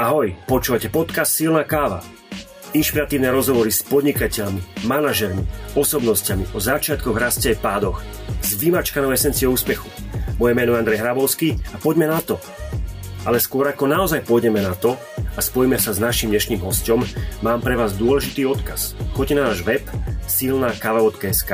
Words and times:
Ahoj, 0.00 0.32
počúvate 0.48 0.88
podcast 0.88 1.36
Silná 1.36 1.68
káva. 1.68 2.00
Inšpiratívne 2.72 3.28
rozhovory 3.28 3.68
s 3.68 3.84
podnikateľmi, 3.84 4.88
manažermi, 4.88 5.44
osobnosťami 5.76 6.56
o 6.56 6.58
začiatkoch, 6.64 7.12
raste 7.12 7.52
a 7.52 7.60
pádoch 7.60 8.00
s 8.40 8.56
vymačkanou 8.56 9.12
esenciou 9.12 9.52
úspechu. 9.52 9.84
Moje 10.40 10.56
meno 10.56 10.72
je 10.72 10.80
Andrej 10.80 10.96
Hrabovský 10.96 11.60
a 11.72 11.76
poďme 11.76 12.08
na 12.08 12.24
to. 12.24 12.40
Ale 13.28 13.36
skôr 13.36 13.68
ako 13.68 13.84
naozaj 13.84 14.24
pôjdeme 14.24 14.64
na 14.64 14.72
to 14.72 14.96
a 15.36 15.40
spojíme 15.44 15.76
sa 15.76 15.92
s 15.92 16.00
našim 16.00 16.32
dnešným 16.32 16.64
hostom, 16.64 17.04
mám 17.44 17.60
pre 17.60 17.76
vás 17.76 17.92
dôležitý 17.92 18.48
odkaz. 18.48 18.96
Choďte 19.12 19.36
na 19.36 19.52
náš 19.52 19.60
web 19.60 19.84
silnákava.sk 20.24 21.52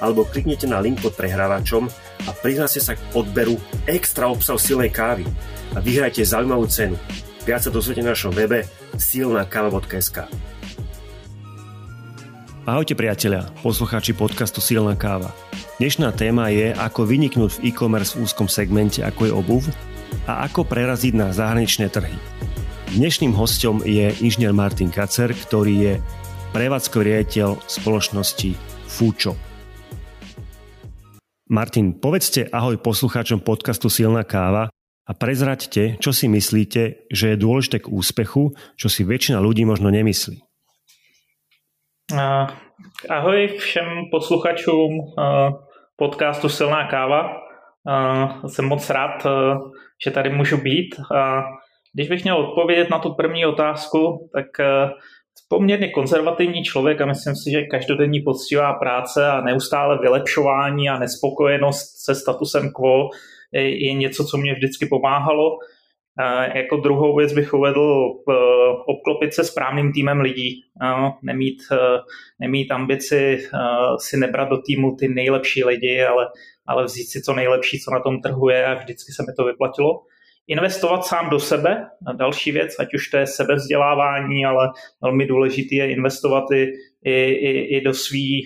alebo 0.00 0.24
kliknite 0.24 0.64
na 0.64 0.80
link 0.80 1.04
pod 1.04 1.12
prehrávačom 1.12 1.92
a 2.24 2.30
prihláste 2.40 2.80
sa 2.80 2.96
k 2.96 3.04
odberu 3.12 3.60
extra 3.84 4.32
obsahu 4.32 4.56
silnej 4.56 4.88
kávy 4.88 5.28
a 5.76 5.84
vyhrajte 5.84 6.24
zaujímavú 6.24 6.64
cenu. 6.72 6.96
Viac 7.46 7.62
sa 7.62 7.70
dozviete 7.70 8.02
na 8.02 8.10
našom 8.10 8.34
webe 8.34 8.66
silnakava.sk 8.98 10.26
Ahojte 12.66 12.98
priatelia, 12.98 13.46
poslucháči 13.62 14.18
podcastu 14.18 14.58
Silná 14.58 14.98
káva. 14.98 15.30
Dnešná 15.78 16.10
téma 16.10 16.50
je, 16.50 16.74
ako 16.74 17.06
vyniknúť 17.06 17.62
v 17.62 17.70
e-commerce 17.70 18.18
v 18.18 18.26
úzkom 18.26 18.50
segmente, 18.50 18.98
ako 19.06 19.30
je 19.30 19.32
obuv 19.38 19.62
a 20.26 20.42
ako 20.42 20.66
preraziť 20.66 21.14
na 21.14 21.30
zahraničné 21.30 21.86
trhy. 21.86 22.18
Dnešným 22.98 23.30
hostom 23.38 23.78
je 23.86 24.10
inžinier 24.26 24.50
Martin 24.50 24.90
Kacer, 24.90 25.30
ktorý 25.30 25.74
je 25.78 25.94
prevádzkový 26.50 27.14
riaditeľ 27.14 27.62
spoločnosti 27.70 28.58
Fúčo. 28.90 29.38
Martin, 31.46 31.94
povedzte 31.94 32.50
ahoj 32.50 32.74
poslucháčom 32.82 33.38
podcastu 33.38 33.86
Silná 33.86 34.26
káva 34.26 34.66
a 35.06 35.14
prezraďte, 35.14 36.02
čo 36.02 36.10
si 36.10 36.26
myslíte, 36.26 37.06
že 37.06 37.26
je 37.30 37.36
dôležité 37.38 37.78
k 37.78 37.90
úspechu, 37.94 38.58
čo 38.74 38.90
si 38.90 39.06
väčšina 39.06 39.38
ľudí 39.38 39.62
možno 39.62 39.86
nemyslí. 39.94 40.42
Ahoj 43.08 43.48
všem 43.58 44.10
posluchačům 44.10 44.90
podcastu 45.96 46.48
Silná 46.48 46.86
káva. 46.90 47.42
Jsem 48.46 48.64
moc 48.64 48.90
rád, 48.90 49.26
že 50.04 50.10
tady 50.10 50.30
můžu 50.30 50.56
být. 50.56 50.94
Když 51.94 52.08
bych 52.08 52.24
měl 52.24 52.36
odpovědět 52.36 52.90
na 52.90 52.98
tu 52.98 53.14
první 53.14 53.46
otázku, 53.46 54.30
tak 54.34 54.46
poměrně 55.48 55.88
konzervativní 55.88 56.64
člověk 56.64 57.00
a 57.00 57.06
myslím 57.06 57.34
si, 57.36 57.50
že 57.50 57.62
každodenní 57.62 58.20
poctivá 58.20 58.72
práce 58.72 59.26
a 59.26 59.40
neustále 59.40 59.98
vylepšování 59.98 60.88
a 60.88 60.98
nespokojenost 60.98 62.04
se 62.04 62.14
statusem 62.14 62.70
quo 62.70 63.08
je 63.52 63.92
něco, 63.92 64.24
co 64.24 64.36
mě 64.36 64.54
vždycky 64.54 64.86
pomáhalo. 64.86 65.58
Jako 66.54 66.76
druhou 66.76 67.16
věc 67.16 67.32
bych 67.32 67.54
uvedl 67.54 68.12
e, 68.30 68.32
obklopit 68.86 69.34
se 69.34 69.44
správným 69.44 69.92
týmem 69.92 70.20
lidí, 70.20 70.62
nemít, 71.22 71.58
e, 71.72 71.76
nemít 72.40 72.70
ambici 72.70 73.16
e, 73.16 73.38
si 73.98 74.16
nebrat 74.16 74.48
do 74.48 74.56
týmu 74.66 74.96
ty 74.96 75.08
nejlepší 75.08 75.64
lidi, 75.64 76.02
ale, 76.02 76.26
ale 76.66 76.84
vzít 76.84 77.04
si 77.04 77.22
to 77.22 77.32
nejlepší, 77.32 77.80
co 77.80 77.90
na 77.90 78.00
tom 78.00 78.20
trhu 78.20 78.48
je 78.48 78.66
a 78.66 78.74
vždycky 78.74 79.12
se 79.12 79.22
mi 79.22 79.32
to 79.36 79.44
vyplatilo 79.44 80.02
investovat 80.48 81.04
sám 81.04 81.30
do 81.30 81.38
sebe. 81.40 81.86
Další 82.16 82.52
věc, 82.52 82.74
ať 82.78 82.94
už 82.94 83.08
to 83.08 83.16
je 83.16 83.26
sebevzdělávání, 83.26 84.46
ale 84.46 84.68
velmi 85.02 85.26
důležitý 85.26 85.76
je 85.76 85.92
investovat 85.92 86.44
i, 86.52 86.72
i, 87.04 87.12
i, 87.30 87.76
i 87.76 87.80
do, 87.84 87.94
svý, 87.94 88.44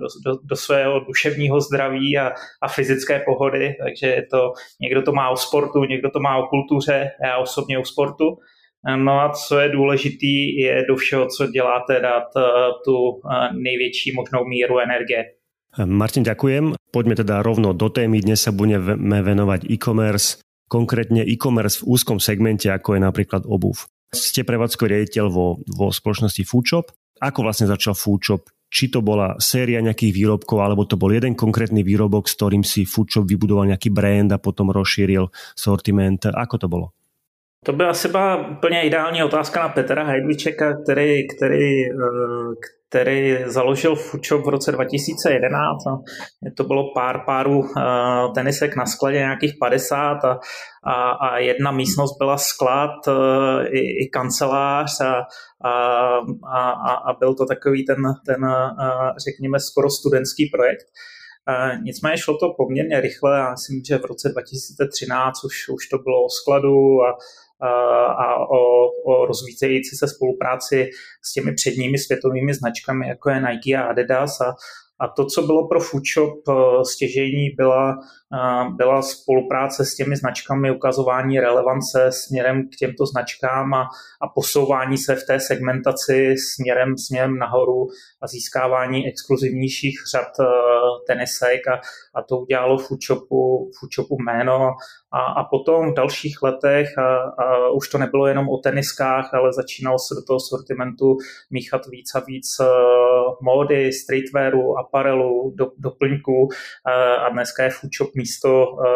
do, 0.00 0.06
do, 0.24 0.38
do 0.44 0.56
svého 0.56 1.00
duševního 1.00 1.60
zdraví 1.60 2.18
a, 2.18 2.32
a 2.62 2.68
fyzické 2.68 3.22
pohody. 3.26 3.74
Takže 3.84 4.06
je 4.06 4.26
to, 4.30 4.52
někdo 4.80 5.02
to 5.02 5.12
má 5.12 5.30
o 5.30 5.36
sportu, 5.36 5.84
někdo 5.84 6.10
to 6.10 6.20
má 6.20 6.38
o 6.38 6.46
kultuře, 6.46 7.10
já 7.24 7.38
osobně 7.38 7.78
o 7.78 7.84
sportu. 7.84 8.38
No 8.96 9.20
a 9.20 9.28
co 9.28 9.58
je 9.58 9.68
důležitý, 9.68 10.58
je 10.58 10.84
do 10.88 10.96
všeho, 10.96 11.26
co 11.26 11.46
děláte, 11.46 12.00
dát 12.00 12.24
tu 12.84 13.20
největší 13.52 14.12
možnou 14.12 14.44
míru 14.44 14.78
energie. 14.78 15.24
Martin, 15.84 16.26
ďakujem. 16.26 16.74
Poďme 16.90 17.14
teda 17.14 17.46
rovno 17.46 17.70
do 17.70 17.86
témy. 17.86 18.18
Dnes 18.18 18.42
sa 18.42 18.50
budeme 18.50 19.22
venovať 19.22 19.70
e-commerce, 19.70 20.42
konkrétne 20.70 21.26
e-commerce 21.26 21.82
v 21.82 21.98
úzkom 21.98 22.22
segmente, 22.22 22.70
ako 22.70 22.94
je 22.94 23.00
napríklad 23.02 23.42
obuv. 23.50 23.90
Ste 24.14 24.46
prevádzkový 24.46 24.86
riaditeľ 24.94 25.26
vo, 25.26 25.58
vo 25.66 25.90
spoločnosti 25.90 26.46
Foodshop. 26.46 26.94
Ako 27.18 27.42
vlastne 27.42 27.66
začal 27.66 27.98
Foodshop? 27.98 28.46
Či 28.70 28.94
to 28.94 29.02
bola 29.02 29.34
séria 29.42 29.82
nejakých 29.82 30.14
výrobkov, 30.14 30.62
alebo 30.62 30.86
to 30.86 30.94
bol 30.94 31.10
jeden 31.10 31.34
konkrétny 31.34 31.82
výrobok, 31.82 32.30
s 32.30 32.38
ktorým 32.38 32.62
si 32.62 32.86
Foodshop 32.86 33.26
vybudoval 33.26 33.66
nejaký 33.66 33.90
brand 33.90 34.30
a 34.30 34.38
potom 34.38 34.70
rozšíril 34.70 35.26
sortiment. 35.58 36.22
Ako 36.30 36.56
to 36.58 36.68
bylo? 36.70 36.86
To 37.64 37.72
byla 37.72 37.92
úplně 38.50 38.82
ideální 38.82 39.22
otázka 39.22 39.62
na 39.62 39.68
Petra 39.68 40.04
Heidvičeka, 40.04 40.82
který, 40.82 41.28
který, 41.28 41.84
eh, 41.84 42.79
který 42.90 43.36
založil 43.46 43.96
Foodshop 43.96 44.44
v 44.44 44.48
roce 44.48 44.72
2011. 44.72 45.86
A 45.86 46.00
to 46.56 46.64
bylo 46.64 46.92
pár 46.94 47.24
párů 47.26 47.64
eh, 47.64 47.82
tenisek 48.34 48.76
na 48.76 48.86
skladě, 48.86 49.18
nějakých 49.18 49.54
50 49.60 50.24
a, 50.24 50.38
a, 50.84 51.10
a 51.10 51.38
jedna 51.38 51.70
místnost 51.70 52.18
byla 52.18 52.38
sklad 52.38 53.08
eh, 53.08 53.68
i, 53.68 54.04
i 54.04 54.08
kancelář 54.12 55.00
a, 55.00 55.14
a, 55.64 55.70
a, 56.54 56.92
a 56.94 57.12
byl 57.18 57.34
to 57.34 57.46
takový 57.46 57.84
ten, 57.84 58.02
ten, 58.26 58.40
řekněme, 59.24 59.60
skoro 59.60 59.90
studentský 59.90 60.46
projekt. 60.46 60.86
Nicméně 61.82 62.18
šlo 62.18 62.38
to 62.38 62.54
poměrně 62.56 63.00
rychle 63.00 63.40
a 63.40 63.50
myslím, 63.50 63.82
že 63.84 63.98
v 63.98 64.04
roce 64.04 64.28
2013 64.28 65.44
už, 65.44 65.68
už 65.68 65.88
to 65.88 65.98
bylo 65.98 66.24
o 66.24 66.30
skladu 66.30 67.02
a, 67.02 67.18
a 68.18 68.36
o, 68.50 68.86
o 69.04 69.26
rozvíjející 69.26 69.96
se 69.96 70.08
spolupráci 70.08 70.90
s 71.22 71.32
těmi 71.32 71.54
předními 71.54 71.98
světovými 71.98 72.54
značkami, 72.54 73.08
jako 73.08 73.30
je 73.30 73.40
Nike 73.40 73.76
a 73.76 73.82
Adidas. 73.82 74.40
A, 74.40 74.54
a 75.00 75.08
to, 75.08 75.26
co 75.26 75.42
bylo 75.42 75.68
pro 75.68 75.80
Foodshop 75.80 76.48
eh, 76.48 76.54
stěžení, 76.84 77.50
byla, 77.56 77.98
eh, 78.34 78.70
byla 78.76 79.02
spolupráce 79.02 79.84
s 79.84 79.94
těmi 79.94 80.16
značkami, 80.16 80.70
ukazování 80.70 81.40
relevance 81.40 82.10
směrem 82.12 82.68
k 82.68 82.76
těmto 82.76 83.06
značkám 83.06 83.74
a, 83.74 83.88
a 84.22 84.28
posouvání 84.34 84.98
se 84.98 85.14
v 85.14 85.26
té 85.26 85.40
segmentaci 85.40 86.34
směrem, 86.54 86.98
směrem 86.98 87.38
nahoru 87.38 87.86
a 88.22 88.26
získávání 88.26 89.08
exkluzivnějších 89.08 89.98
řad 90.12 90.40
eh, 90.40 90.44
tenisek. 91.06 91.68
A, 91.68 91.80
a 92.14 92.22
to 92.22 92.38
udělalo 92.38 92.78
Foodshopu, 92.78 93.70
Foodshopu 93.80 94.16
jméno 94.22 94.70
a, 95.12 95.20
a 95.20 95.44
potom 95.44 95.92
v 95.92 95.94
dalších 95.94 96.42
letech 96.42 96.98
a, 96.98 97.16
a 97.42 97.68
už 97.68 97.88
to 97.88 97.98
nebylo 97.98 98.26
jenom 98.26 98.48
o 98.48 98.56
teniskách, 98.56 99.34
ale 99.34 99.52
začínalo 99.52 99.98
se 99.98 100.14
do 100.14 100.22
toho 100.26 100.40
sortimentu 100.40 101.16
míchat 101.50 101.86
víc 101.86 102.14
a 102.14 102.20
víc 102.26 102.46
uh, 102.60 102.66
módy, 103.42 103.92
streetwearu, 103.92 104.78
aparelu, 104.78 105.52
do, 105.54 105.66
doplňků 105.78 106.42
uh, 106.42 106.50
a 107.26 107.28
dneska 107.28 107.64
je 107.64 107.70
Foodshop 107.70 108.14
místo, 108.14 108.66
uh, 108.66 108.86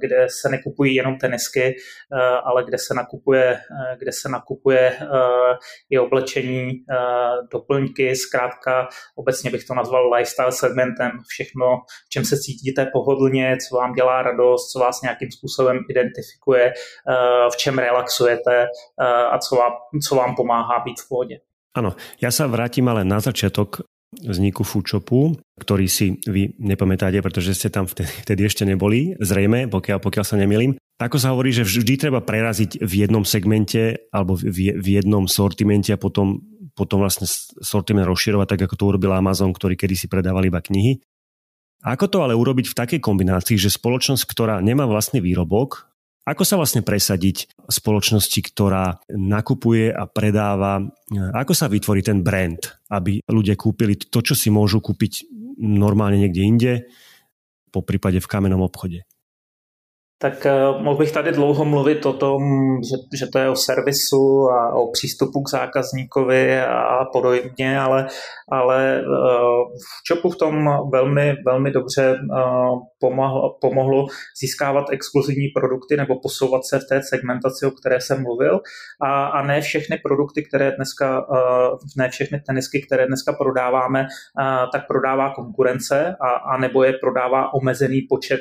kde 0.00 0.26
se 0.30 0.48
nekupují 0.48 0.94
jenom 0.94 1.18
tenisky, 1.18 1.74
uh, 2.12 2.18
ale 2.44 2.64
kde 2.64 2.78
se 2.78 2.94
nakupuje, 2.94 3.52
uh, 3.52 3.98
kde 3.98 4.12
se 4.12 4.28
nakupuje 4.28 4.96
uh, 5.02 5.56
i 5.90 5.98
oblečení, 5.98 6.64
uh, 6.66 7.48
doplňky, 7.52 8.16
zkrátka 8.16 8.88
obecně 9.16 9.50
bych 9.50 9.64
to 9.64 9.74
nazval 9.74 10.14
lifestyle 10.14 10.52
segmentem, 10.52 11.10
všechno, 11.28 11.66
v 12.06 12.08
čem 12.08 12.24
se 12.24 12.36
cítíte 12.38 12.86
pohodlně, 12.92 13.56
co 13.68 13.76
vám 13.76 13.92
dělá 13.92 14.22
radost, 14.22 14.70
co 14.72 14.78
vás 14.78 15.02
nějakým 15.02 15.30
způsobem 15.30 15.63
způsobem 15.64 15.84
identifikuje, 15.88 16.64
eh, 16.72 17.50
v 17.52 17.56
čem 17.56 17.78
relaxujete 17.78 18.66
eh, 18.66 19.04
a 19.04 19.38
co 19.38 19.56
vám, 19.56 19.72
co 20.08 20.16
vám 20.16 20.34
pomáhá 20.36 20.84
být 20.84 21.00
v 21.00 21.08
pohodě. 21.08 21.38
Áno, 21.74 21.98
ja 22.22 22.30
sa 22.30 22.46
vrátim 22.46 22.86
ale 22.86 23.02
na 23.02 23.18
začiatok 23.18 23.82
vzniku 24.14 24.62
Foodshopu, 24.62 25.34
ktorý 25.58 25.90
si 25.90 26.22
vy 26.22 26.54
nepamätáte, 26.54 27.18
pretože 27.18 27.58
ste 27.58 27.66
tam 27.66 27.90
vtedy, 27.90 28.14
vtedy 28.22 28.46
ešte 28.46 28.62
neboli, 28.62 29.18
zrejme, 29.18 29.66
pokiaľ, 29.66 29.98
pokiaľ 29.98 30.22
sa 30.22 30.38
nemýlim. 30.38 30.78
Ako 31.02 31.18
sa 31.18 31.34
hovorí, 31.34 31.50
že 31.50 31.66
vždy 31.66 31.98
treba 31.98 32.22
preraziť 32.22 32.78
v 32.78 32.92
jednom 32.94 33.26
segmente 33.26 34.06
alebo 34.14 34.38
v, 34.38 34.78
v 34.78 34.86
jednom 34.86 35.26
sortimente 35.26 35.90
a 35.90 35.98
potom, 35.98 36.46
potom 36.78 37.02
vlastne 37.02 37.26
sortiment 37.58 38.06
rozširovať, 38.06 38.54
tak 38.54 38.70
ako 38.70 38.74
to 38.78 38.84
urobil 38.94 39.10
Amazon, 39.10 39.50
ktorý 39.50 39.74
kedysi 39.74 40.06
predával 40.06 40.46
iba 40.46 40.62
knihy. 40.62 41.02
Ako 41.84 42.08
to 42.08 42.24
ale 42.24 42.32
urobiť 42.32 42.72
v 42.72 42.78
takej 42.80 43.00
kombinácii, 43.04 43.60
že 43.60 43.68
spoločnosť, 43.68 44.24
ktorá 44.24 44.64
nemá 44.64 44.88
vlastný 44.88 45.20
výrobok, 45.20 45.92
ako 46.24 46.40
sa 46.40 46.56
vlastne 46.56 46.80
presadiť 46.80 47.52
spoločnosti, 47.68 48.40
ktorá 48.48 49.04
nakupuje 49.12 49.92
a 49.92 50.08
predáva, 50.08 50.80
ako 51.12 51.52
sa 51.52 51.68
vytvorí 51.68 52.00
ten 52.00 52.24
brand, 52.24 52.56
aby 52.88 53.20
ľudia 53.28 53.60
kúpili 53.60 54.00
to, 54.00 54.24
čo 54.24 54.32
si 54.32 54.48
môžu 54.48 54.80
kúpiť 54.80 55.28
normálne 55.60 56.24
niekde 56.24 56.42
inde, 56.42 56.72
po 57.68 57.84
prípade 57.84 58.24
v 58.24 58.30
kamennom 58.30 58.64
obchode? 58.64 59.04
Tak 60.18 60.46
uh, 60.46 60.82
mohl 60.82 60.98
bych 60.98 61.12
tady 61.12 61.32
dlouho 61.32 61.64
mluvit 61.64 62.06
o 62.06 62.12
tom, 62.12 62.42
že, 62.90 63.18
že 63.18 63.26
to 63.32 63.38
je 63.38 63.48
o 63.48 63.56
servisu 63.56 64.48
a 64.50 64.74
o 64.74 64.90
přístupu 64.90 65.42
k 65.42 65.50
zákazníkovi 65.50 66.60
a 66.60 67.04
podobně, 67.12 67.80
ale, 67.80 68.06
ale 68.50 69.00
uh, 69.00 69.68
v 69.68 70.08
Chopu 70.08 70.30
v 70.30 70.36
tom 70.36 70.68
velmi, 70.92 71.34
velmi 71.46 71.70
dobře 71.70 72.18
uh, 72.32 72.78
pomohlo, 73.00 73.58
pomohlo 73.60 74.06
získávat 74.40 74.84
exkluzivní 74.90 75.48
produkty 75.48 75.96
nebo 75.96 76.20
posouvat 76.20 76.64
se 76.64 76.78
v 76.78 76.88
té 76.88 77.02
segmentaci, 77.02 77.66
o 77.66 77.70
které 77.70 78.00
jsem 78.00 78.22
mluvil. 78.22 78.60
A, 79.02 79.26
a 79.26 79.42
ne 79.42 79.60
všechny 79.60 79.98
produkty, 79.98 80.42
které 80.48 80.72
dneska, 80.72 81.26
ne 81.96 82.08
všechny 82.08 82.40
tenisky, 82.40 82.82
které 82.86 83.06
dneska 83.06 83.32
prodáváme, 83.32 84.06
tak 84.72 84.86
prodává 84.86 85.34
konkurence 85.34 86.16
a, 86.20 86.28
a 86.28 86.58
nebo 86.58 86.84
je 86.84 86.92
prodává 86.92 87.54
omezený 87.54 88.02
počet 88.08 88.40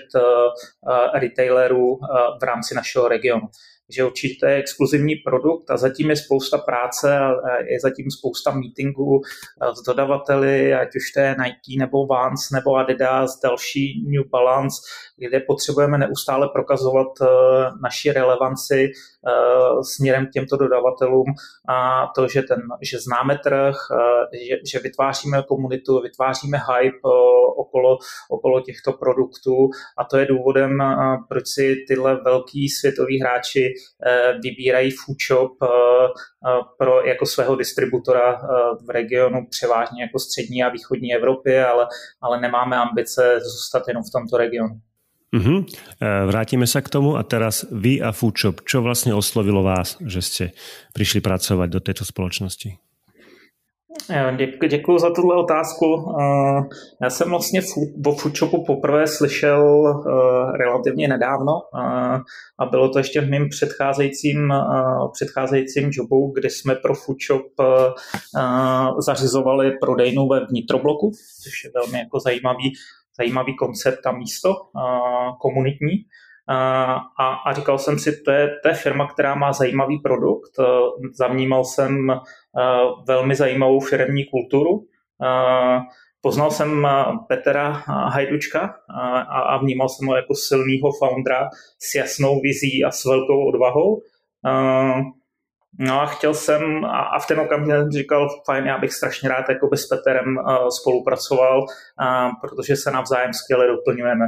retailerů 1.14 1.73
partnerů 1.74 2.00
eh, 2.04 2.38
v 2.40 2.44
rámci 2.44 2.76
našeho 2.76 3.08
regionu. 3.08 3.50
Takže 3.88 4.04
určitě 4.04 4.36
to 4.40 4.46
je 4.46 4.56
exkluzivní 4.56 5.16
produkt 5.16 5.72
a 5.72 5.78
zatím 5.78 6.10
je 6.10 6.16
spousta 6.16 6.58
práce 6.58 7.20
a 7.20 7.30
je 7.58 7.80
zatím 7.82 8.12
spousta 8.12 8.52
meetingů 8.52 9.22
eh, 9.22 9.76
s 9.76 9.84
dodavateli, 9.88 10.74
ať 10.74 10.88
už 10.96 11.12
to 11.12 11.20
je 11.20 11.36
Nike 11.44 11.80
nebo 11.80 12.06
Vans 12.08 12.50
nebo 12.52 12.76
Adidas, 12.76 13.40
další 13.44 14.06
New 14.08 14.30
Balance, 14.30 14.82
kde 15.18 15.40
potřebujeme 15.40 15.98
neustále 15.98 16.50
prokazovat 16.54 17.08
eh, 17.22 17.26
naši 17.84 18.12
relevanci 18.12 18.92
směrem 19.82 20.28
k 20.28 20.32
těmto 20.32 20.58
dodavatelům 20.58 21.26
a 21.70 22.08
to, 22.16 22.28
že, 22.28 22.42
ten, 22.42 22.60
že 22.82 23.00
známe 23.00 23.38
trh, 23.44 23.76
že, 24.50 24.56
že 24.72 24.80
vytváříme 24.80 25.44
komunitu, 25.48 26.02
vytváříme 26.02 26.58
hype 26.58 26.98
okolo, 27.58 27.98
okolo 28.30 28.62
těchto 28.62 28.94
produktů 28.94 29.70
a 29.98 30.04
to 30.04 30.18
je 30.18 30.26
důvodem, 30.26 30.78
proč 31.30 31.48
si 31.48 31.76
tyhle 31.88 32.22
velký 32.24 32.70
světoví 32.70 33.22
hráči 33.22 33.73
Eh, 34.06 34.34
vybírají 34.44 34.92
Foodshop 34.92 35.52
eh, 35.64 35.68
eh, 35.68 36.62
pro, 36.78 37.06
jako 37.06 37.26
svého 37.26 37.56
distributora 37.56 38.42
v 38.86 38.90
regionu 38.90 39.48
převážně 39.50 40.04
jako 40.04 40.20
střední 40.20 40.64
a 40.64 40.70
východní 40.70 41.14
Evropy, 41.14 41.60
ale, 41.60 41.88
ale 42.22 42.42
nemáme 42.42 42.78
ambice 42.78 43.40
zůstat 43.40 43.84
jenom 43.88 44.04
v 44.04 44.12
tomto 44.12 44.38
regionu. 44.38 44.80
Vrátíme 45.98 46.70
sa 46.70 46.86
k 46.86 46.94
tomu 46.94 47.18
a 47.18 47.26
teraz 47.26 47.66
vy 47.74 47.98
a 47.98 48.14
Foodshop, 48.14 48.70
čo 48.70 48.86
vlastne 48.86 49.18
oslovilo 49.18 49.66
vás, 49.66 49.98
že 50.06 50.22
ste 50.22 50.46
prišli 50.94 51.26
pracovať 51.26 51.74
do 51.74 51.82
tejto 51.82 52.06
spoločnosti? 52.06 52.78
Děkuji, 54.38 54.70
děkuji 54.70 55.00
za 55.00 55.10
tuhle 55.10 55.36
otázku. 55.36 56.16
Já 57.02 57.10
jsem 57.10 57.30
vlastně 57.30 57.62
o 58.06 58.16
Foodshopu 58.16 58.66
poprvé 58.66 59.08
slyšel 59.08 59.88
eh, 59.88 60.58
relativně 60.58 61.08
nedávno 61.08 61.62
a 62.60 62.66
bylo 62.66 62.90
to 62.90 63.00
ještě 63.00 63.22
v 63.22 63.30
mém 63.30 63.50
předcházejícím, 63.50 64.52
eh, 64.52 64.58
předcházejícím 65.14 65.90
jobu, 65.94 66.32
kdy 66.36 66.50
jsme 66.50 66.76
pro 66.76 66.96
Foodshop 66.96 67.46
eh, 67.62 67.66
zařizovali 68.98 69.72
prodejnu 69.82 70.28
ve 70.28 70.46
vnitrobloku, 70.46 71.12
což 71.44 71.64
je 71.64 71.72
velmi 71.76 72.00
jako 72.00 72.20
zajímavý, 72.20 72.74
zajímavý 73.18 73.56
koncept 73.56 74.06
a 74.06 74.12
místo 74.12 74.56
komunitní. 75.42 76.06
A, 76.50 77.34
a 77.46 77.54
říkal 77.54 77.78
jsem 77.78 78.00
si, 78.00 78.22
to 78.22 78.32
je, 78.32 78.50
to 78.64 78.68
je 78.68 78.74
firma, 78.74 79.08
která 79.08 79.36
má 79.36 79.54
zajímavý 79.54 80.00
produkt. 80.00 80.52
Zavnímal 81.14 81.64
jsem 81.64 82.12
velmi 83.08 83.36
zajímavou 83.36 83.80
firmní 83.80 84.26
kulturu. 84.26 84.88
Poznal 86.22 86.52
jsem 86.52 86.88
Petra 87.28 87.84
Hajdučka 87.88 88.76
a 89.30 89.58
vnímal 89.58 89.90
jsem 89.90 90.08
ho 90.08 90.16
jako 90.16 90.36
silného 90.36 90.92
foundera 91.00 91.50
s 91.80 91.96
jasnou 91.96 92.40
vizí 92.42 92.84
a 92.84 92.92
s 92.92 93.06
velkou 93.06 93.48
odvahou. 93.48 94.02
No 95.80 96.02
a 96.02 96.06
chtěl 96.06 96.34
jsem, 96.34 96.86
a 96.86 97.20
v 97.20 97.28
ten 97.28 97.40
okamžik 97.40 97.76
jsem 97.76 97.92
říkal, 97.92 98.28
fajn, 98.46 98.66
já 98.66 98.78
bych 98.78 98.94
strašně 98.94 99.30
rád 99.30 99.50
jako 99.50 99.70
s 99.76 99.88
Peterem 99.88 100.38
spolupracoval, 100.82 101.66
protože 102.42 102.76
se 102.76 102.92
navzájem 102.92 103.34
skvěle 103.34 103.68
doplňujeme. 103.68 104.26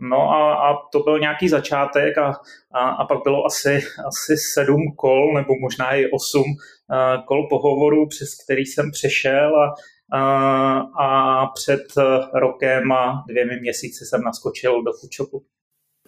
No 0.00 0.30
a, 0.30 0.54
a 0.54 0.74
to 0.92 1.00
byl 1.00 1.18
nějaký 1.18 1.48
začátek 1.48 2.18
a, 2.18 2.34
a, 2.72 2.88
a 2.88 3.04
pak 3.04 3.18
bylo 3.24 3.46
asi, 3.46 3.80
asi 4.06 4.36
sedm 4.54 4.82
kol, 4.96 5.34
nebo 5.34 5.54
možná 5.60 5.94
i 5.94 6.10
osm 6.10 6.44
uh, 6.44 7.24
kol 7.24 7.46
pohovorů, 7.50 8.08
přes 8.08 8.28
který 8.44 8.66
jsem 8.66 8.90
přešel 8.90 9.52
a, 9.56 9.74
a, 10.12 10.78
a 11.04 11.46
před 11.46 11.86
rokem 12.34 12.92
a 12.92 13.24
dvěmi 13.28 13.60
měsíci 13.60 14.04
jsem 14.04 14.20
naskočil 14.22 14.82
do 14.82 14.92
Foodshopu. 15.00 15.44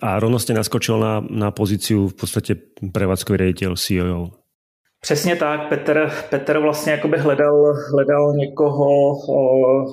A 0.03 0.21
rovno 0.21 0.39
naskočil 0.55 0.99
na, 0.99 1.21
na 1.31 1.51
pozici 1.51 1.95
v 1.95 2.15
podstatě 2.15 2.57
prevádzkový 2.93 3.39
ředitel 3.39 3.77
CEO. 3.77 4.40
Přesně 5.03 5.37
tak, 5.37 5.69
Petr, 5.69 6.11
Petr 6.31 6.59
vlastně 6.59 6.93
jakoby 6.93 7.19
hledal, 7.19 7.75
hledal 7.93 8.33
někoho, 8.37 9.15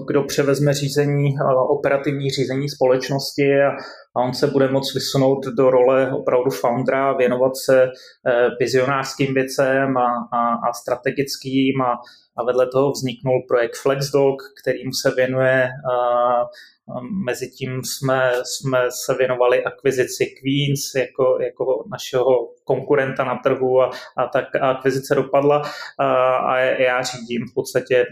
kdo 0.08 0.24
převezme 0.24 0.74
řízení, 0.74 1.36
operativní 1.70 2.30
řízení 2.30 2.70
společnosti 2.70 3.62
a, 3.62 3.70
a 4.16 4.24
on 4.24 4.34
se 4.34 4.48
bude 4.48 4.72
moct 4.72 4.94
vysunout 4.94 5.46
do 5.46 5.70
role 5.70 6.12
opravdu 6.12 6.52
foundera, 6.52 7.14
věnovat 7.14 7.52
se 7.58 7.84
e, 7.84 7.90
vizionářským 8.60 9.34
věcem 9.34 9.98
a, 9.98 10.28
a, 10.34 10.70
a 10.70 10.74
strategickým 10.74 11.82
a, 11.82 11.92
a 12.38 12.44
vedle 12.44 12.68
toho 12.68 12.92
vzniknul 12.92 13.46
projekt 13.48 13.76
FlexDog, 13.76 14.36
kterým 14.62 14.92
se 15.02 15.16
věnuje 15.16 15.70
Mezitím 17.26 17.84
jsme, 17.84 18.32
jsme 18.44 18.80
se 19.06 19.14
věnovali 19.18 19.64
akvizici 19.64 20.26
Queens 20.26 20.96
jako, 20.96 21.38
jako 21.42 21.84
našeho 21.92 22.26
konkurenta 22.64 23.24
na 23.24 23.36
trhu 23.36 23.82
a, 23.82 23.92
a 24.18 24.28
tak 24.28 24.56
akvizice 24.56 25.16
dopadla 25.16 25.62
a 26.48 26.60
já 26.60 27.02
řídím 27.02 27.46
v 27.52 27.54
podstatě 27.54 28.06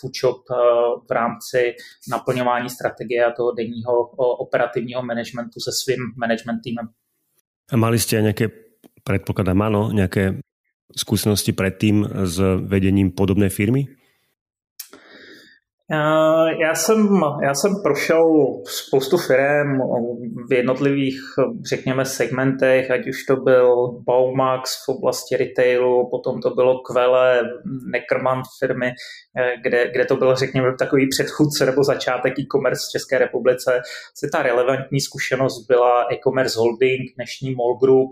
Foodshop 0.00 0.36
v 1.08 1.10
rámci 1.10 1.74
naplňování 2.10 2.70
strategie 2.70 3.24
a 3.24 3.32
toho 3.32 3.52
denního 3.52 4.08
operativního 4.38 5.02
managementu 5.02 5.60
se 5.60 5.70
svým 5.72 6.00
management 6.16 6.60
týmem. 6.64 6.88
A 7.72 7.76
mali 7.76 7.98
jste 7.98 8.20
nějaké, 8.20 8.48
předpokládám, 9.04 9.62
ano, 9.62 9.90
nějaké 9.92 10.38
skúsenosti 10.96 11.52
predtým 11.52 12.08
s 12.24 12.40
vedením 12.56 13.10
podobné 13.10 13.48
firmy? 13.48 13.86
Já 16.60 16.74
jsem, 16.74 17.20
já 17.42 17.54
jsem 17.54 17.72
prošel 17.82 18.24
spoustu 18.64 19.16
firm 19.16 19.78
v 20.48 20.52
jednotlivých, 20.52 21.20
řekněme, 21.68 22.04
segmentech, 22.04 22.90
ať 22.90 23.08
už 23.08 23.24
to 23.24 23.36
byl 23.36 23.88
Baumax 24.06 24.70
v 24.84 24.88
oblasti 24.88 25.36
retailu, 25.36 26.08
potom 26.10 26.40
to 26.40 26.50
bylo 26.50 26.78
Kvele, 26.78 27.42
Neckermann 27.92 28.42
firmy, 28.58 28.92
kde, 29.62 29.90
kde 29.90 30.04
to 30.04 30.16
byl, 30.16 30.36
řekněme, 30.36 30.74
takový 30.78 31.08
předchůdce 31.08 31.66
nebo 31.66 31.84
začátek 31.84 32.38
e-commerce 32.38 32.86
v 32.88 32.92
České 32.92 33.18
republice. 33.18 33.80
Ta 34.32 34.42
relevantní 34.42 35.00
zkušenost 35.00 35.66
byla 35.68 36.06
e-commerce 36.12 36.58
holding, 36.58 37.00
dnešní 37.16 37.54
Mall 37.54 37.78
Group, 37.82 38.10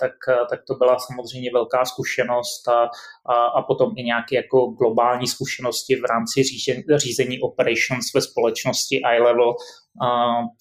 tak, 0.00 0.12
tak 0.50 0.60
to 0.66 0.74
byla 0.74 0.98
samozřejmě 0.98 1.50
velká 1.52 1.84
zkušenost 1.84 2.68
a, 2.68 2.88
a, 3.26 3.34
a 3.44 3.62
potom 3.62 3.90
i 3.96 4.02
nějaké 4.02 4.36
jako 4.36 4.66
globální 4.66 5.26
zkušenosti 5.26 5.96
v 5.96 6.04
rámci 6.04 6.42
řízení, 6.42 6.82
řízení 6.96 7.40
operations 7.40 8.14
ve 8.14 8.20
společnosti 8.20 9.00
iLevel. 9.16 9.54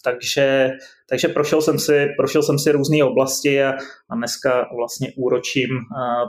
takže, 0.03 0.69
takže 1.09 1.27
prošel 1.27 1.61
jsem 1.61 1.79
si, 1.79 2.07
prošel 2.17 2.43
jsem 2.43 2.59
si 2.59 2.71
různé 2.71 3.03
oblasti 3.03 3.63
a, 3.63 3.73
a 4.09 4.15
dneska 4.15 4.67
vlastně 4.75 5.07
úročím 5.17 5.69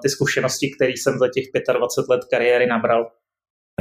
ty 0.02 0.09
zkušenosti, 0.09 0.71
které 0.76 0.92
jsem 0.92 1.19
za 1.19 1.28
těch 1.35 1.45
25 1.78 2.09
let 2.09 2.21
kariéry 2.31 2.66
nabral. 2.66 3.11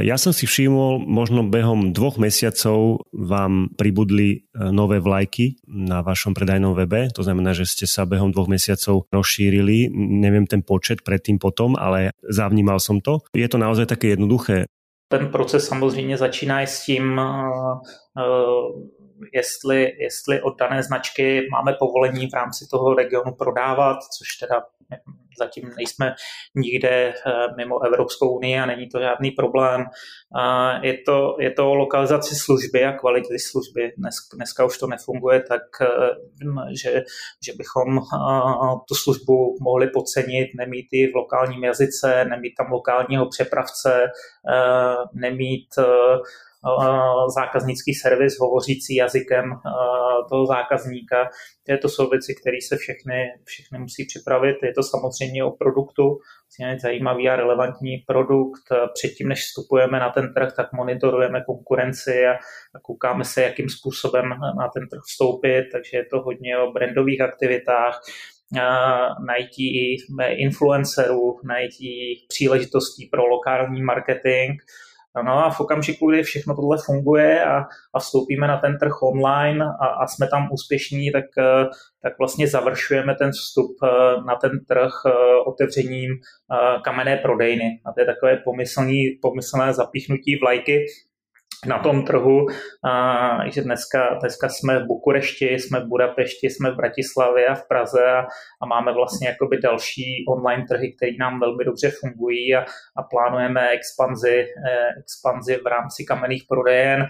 Ja 0.00 0.16
som 0.16 0.32
si 0.32 0.48
všimol, 0.48 1.04
možno 1.04 1.44
behom 1.44 1.92
dvoch 1.92 2.16
mesiacov 2.16 3.04
vám 3.12 3.76
pribudli 3.76 4.28
e, 4.32 4.72
nové 4.72 5.04
vlajky 5.04 5.60
na 5.68 6.00
vašom 6.00 6.32
predajnom 6.32 6.72
webe. 6.72 7.12
To 7.12 7.20
znamená, 7.20 7.52
že 7.52 7.68
ste 7.68 7.84
sa 7.84 8.08
behom 8.08 8.32
dvoch 8.32 8.48
mesiacov 8.48 9.04
rozšírili. 9.12 9.92
Neviem 9.92 10.48
ten 10.48 10.64
počet 10.64 11.04
predtým 11.04 11.36
potom, 11.36 11.76
ale 11.76 12.16
zavnímal 12.24 12.80
som 12.80 13.04
to. 13.04 13.20
Je 13.36 13.44
to 13.44 13.60
naozaj 13.60 13.84
také 13.84 14.16
jednoduché. 14.16 14.64
Ten 15.12 15.28
proces 15.28 15.68
samozřejmě 15.68 16.16
začíná 16.16 16.60
s 16.64 16.84
tím, 16.88 17.20
e, 17.20 17.28
e, 18.16 18.24
jestli, 19.32 19.92
jestli 19.98 20.42
od 20.42 20.58
dané 20.58 20.82
značky 20.82 21.48
máme 21.50 21.72
povolení 21.78 22.26
v 22.26 22.34
rámci 22.34 22.66
toho 22.70 22.94
regionu 22.94 23.34
prodávat, 23.34 23.98
což 24.18 24.36
teda 24.36 24.62
zatím 25.38 25.70
nejsme 25.76 26.14
nikde 26.54 26.88
eh, 26.90 27.32
mimo 27.56 27.84
Evropskou 27.84 28.36
unii 28.36 28.58
a 28.58 28.66
není 28.66 28.88
to 28.88 29.00
žádný 29.00 29.30
problém. 29.30 29.84
Je 30.82 30.98
to, 31.06 31.36
je 31.40 31.50
to 31.50 31.70
o 31.70 31.74
lokalizaci 31.74 32.34
služby 32.34 32.84
a 32.84 32.92
kvality 32.92 33.38
služby. 33.38 33.92
Dnes, 33.98 34.14
dneska 34.34 34.64
už 34.64 34.78
to 34.78 34.86
nefunguje 34.86 35.40
tak, 35.40 35.62
eh, 35.80 35.86
že, 36.82 37.02
že 37.44 37.52
bychom 37.56 37.98
eh, 37.98 38.76
tu 38.88 38.94
službu 38.94 39.56
mohli 39.60 39.86
podcenit, 39.90 40.48
nemít 40.56 40.86
ji 40.92 41.12
v 41.12 41.16
lokálním 41.16 41.64
jazyce, 41.64 42.24
nemít 42.24 42.54
tam 42.56 42.72
lokálního 42.72 43.28
přepravce, 43.28 44.06
nemít 45.14 45.68
zákaznický 47.34 47.94
servis 47.94 48.38
hovořící 48.40 48.94
jazykem 48.94 49.44
toho 50.30 50.46
zákazníka. 50.46 51.28
To 51.82 51.88
jsou 51.88 52.10
věci, 52.10 52.34
které 52.40 52.56
se 52.68 52.76
všechny, 52.76 53.24
všechny 53.44 53.78
musí 53.78 54.06
připravit. 54.06 54.56
Je 54.62 54.72
to 54.72 54.82
samozřejmě 54.82 55.44
o 55.44 55.50
produktu, 55.50 56.18
zajímavý 56.82 57.28
a 57.28 57.36
relevantní 57.36 57.98
produkt. 58.06 58.62
Předtím, 58.94 59.28
než 59.28 59.40
vstupujeme 59.40 60.00
na 60.00 60.10
ten 60.10 60.34
trh, 60.34 60.52
tak 60.56 60.72
monitorujeme 60.72 61.44
konkurenci 61.46 62.26
a, 62.26 62.38
koukáme 62.82 63.24
se, 63.24 63.42
jakým 63.42 63.68
způsobem 63.68 64.28
na 64.58 64.68
ten 64.74 64.88
trh 64.88 65.00
vstoupit, 65.08 65.64
takže 65.72 65.96
je 65.96 66.04
to 66.04 66.20
hodně 66.20 66.58
o 66.58 66.72
brandových 66.72 67.20
aktivitách, 67.20 68.00
najítí 69.26 69.96
influencerů, 70.28 71.40
najítí 71.44 72.26
příležitostí 72.28 73.06
pro 73.06 73.26
lokální 73.26 73.82
marketing. 73.82 74.60
No 75.24 75.44
a 75.44 75.50
v 75.50 75.60
okamžiku, 75.60 76.10
kdy 76.10 76.22
všechno 76.22 76.54
tohle 76.54 76.78
funguje 76.86 77.44
a, 77.44 77.64
a 77.94 77.98
vstoupíme 77.98 78.48
na 78.48 78.56
ten 78.56 78.78
trh 78.78 79.02
online 79.02 79.64
a, 79.80 79.86
a 79.86 80.06
jsme 80.06 80.28
tam 80.28 80.48
úspěšní, 80.52 81.12
tak, 81.12 81.24
tak 82.02 82.18
vlastně 82.18 82.48
završujeme 82.48 83.14
ten 83.14 83.30
vstup 83.30 83.76
na 84.26 84.34
ten 84.34 84.64
trh 84.64 84.92
otevřením 85.46 86.10
kamenné 86.84 87.16
prodejny. 87.16 87.80
A 87.86 87.92
to 87.92 88.00
je 88.00 88.06
takové 88.06 88.36
pomyslný, 88.36 89.18
pomyslné 89.22 89.72
zapíchnutí 89.72 90.38
vlajky 90.42 90.86
na 91.66 91.78
tom 91.78 92.04
trhu, 92.04 92.46
a, 92.84 93.50
že 93.50 93.62
dneska, 93.62 94.18
dneska 94.20 94.48
jsme 94.48 94.78
v 94.78 94.86
Bukurešti, 94.86 95.46
jsme 95.54 95.80
v 95.80 95.88
Budapešti, 95.88 96.50
jsme 96.50 96.70
v 96.70 96.76
Bratislavě 96.76 97.46
a 97.46 97.54
v 97.54 97.68
Praze 97.68 98.04
a, 98.06 98.26
a 98.62 98.66
máme 98.66 98.92
vlastně 98.92 99.28
jakoby 99.28 99.58
další 99.58 100.24
online 100.28 100.64
trhy, 100.68 100.92
které 100.92 101.12
nám 101.18 101.40
velmi 101.40 101.64
dobře 101.64 101.90
fungují 102.00 102.54
a, 102.54 102.64
a 102.96 103.02
plánujeme 103.02 103.68
expanzi, 103.68 104.46
eh, 104.68 104.88
expanzi 105.00 105.56
v 105.56 105.66
rámci 105.66 106.04
kamenných 106.04 106.44
prodejen 106.48 107.06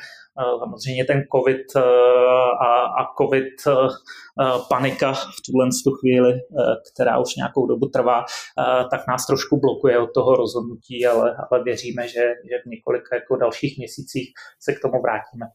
Samozřejmě 0.58 1.04
ten 1.04 1.24
covid 1.36 1.66
eh, 1.76 1.80
a, 2.60 2.70
a 3.00 3.02
covid 3.20 3.52
eh, 3.66 3.72
eh, 3.72 4.58
panika 4.68 5.12
v 5.12 5.38
tuhle 5.46 5.68
tu 5.84 5.90
chvíli, 5.90 6.32
která 6.92 7.18
už 7.18 7.36
nějakou 7.36 7.66
dobu 7.66 7.86
trvá, 7.88 8.24
tak 8.90 9.00
nás 9.08 9.26
trošku 9.26 9.60
blokuje 9.60 9.98
od 9.98 10.10
toho 10.14 10.36
rozhodnutí, 10.36 11.06
ale, 11.06 11.36
ale 11.50 11.64
věříme, 11.64 12.08
že, 12.08 12.20
že 12.20 12.56
v 12.64 12.66
několika 12.66 13.14
jako 13.14 13.36
dalších 13.36 13.78
měsících 13.78 14.28
se 14.60 14.72
k 14.72 14.80
tomu 14.80 15.02
vrátíme. 15.02 15.46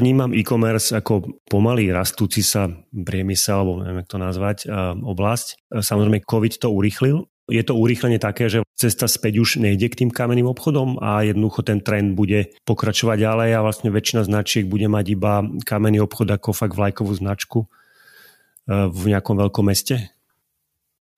Vnímam 0.00 0.32
e-commerce 0.32 0.96
ako 0.96 1.44
pomalý 1.52 1.92
rastúci 1.92 2.40
sa 2.40 2.64
priemysel, 2.90 3.60
alebo 3.60 3.84
neviem, 3.84 4.00
jak 4.00 4.08
to 4.08 4.18
nazvať, 4.18 4.58
oblasť. 5.04 5.68
Samozrejme, 5.68 6.24
COVID 6.24 6.58
to 6.58 6.72
urýchlil, 6.72 7.28
je 7.52 7.64
to 7.68 7.76
urýchlenie 7.76 8.16
také, 8.16 8.48
že 8.48 8.64
cesta 8.72 9.04
späť 9.04 9.38
už 9.44 9.50
nejde 9.60 9.92
k 9.92 9.98
tým 10.04 10.10
kamenným 10.10 10.48
obchodom 10.48 10.96
a 11.04 11.20
jednoducho 11.22 11.60
ten 11.62 11.84
trend 11.84 12.16
bude 12.16 12.50
pokračovať 12.64 13.16
ďalej 13.20 13.50
a 13.54 13.64
vlastne 13.64 13.92
väčšina 13.92 14.24
značiek 14.24 14.64
bude 14.64 14.88
mať 14.88 15.06
iba 15.12 15.44
kamenný 15.68 16.00
obchod 16.00 16.32
ako 16.32 16.56
fakt 16.56 16.74
vlajkovú 16.74 17.12
značku 17.12 17.68
eh, 17.68 18.88
v 18.88 19.02
nejakom 19.12 19.36
veľkom 19.36 19.68
meste? 19.68 20.10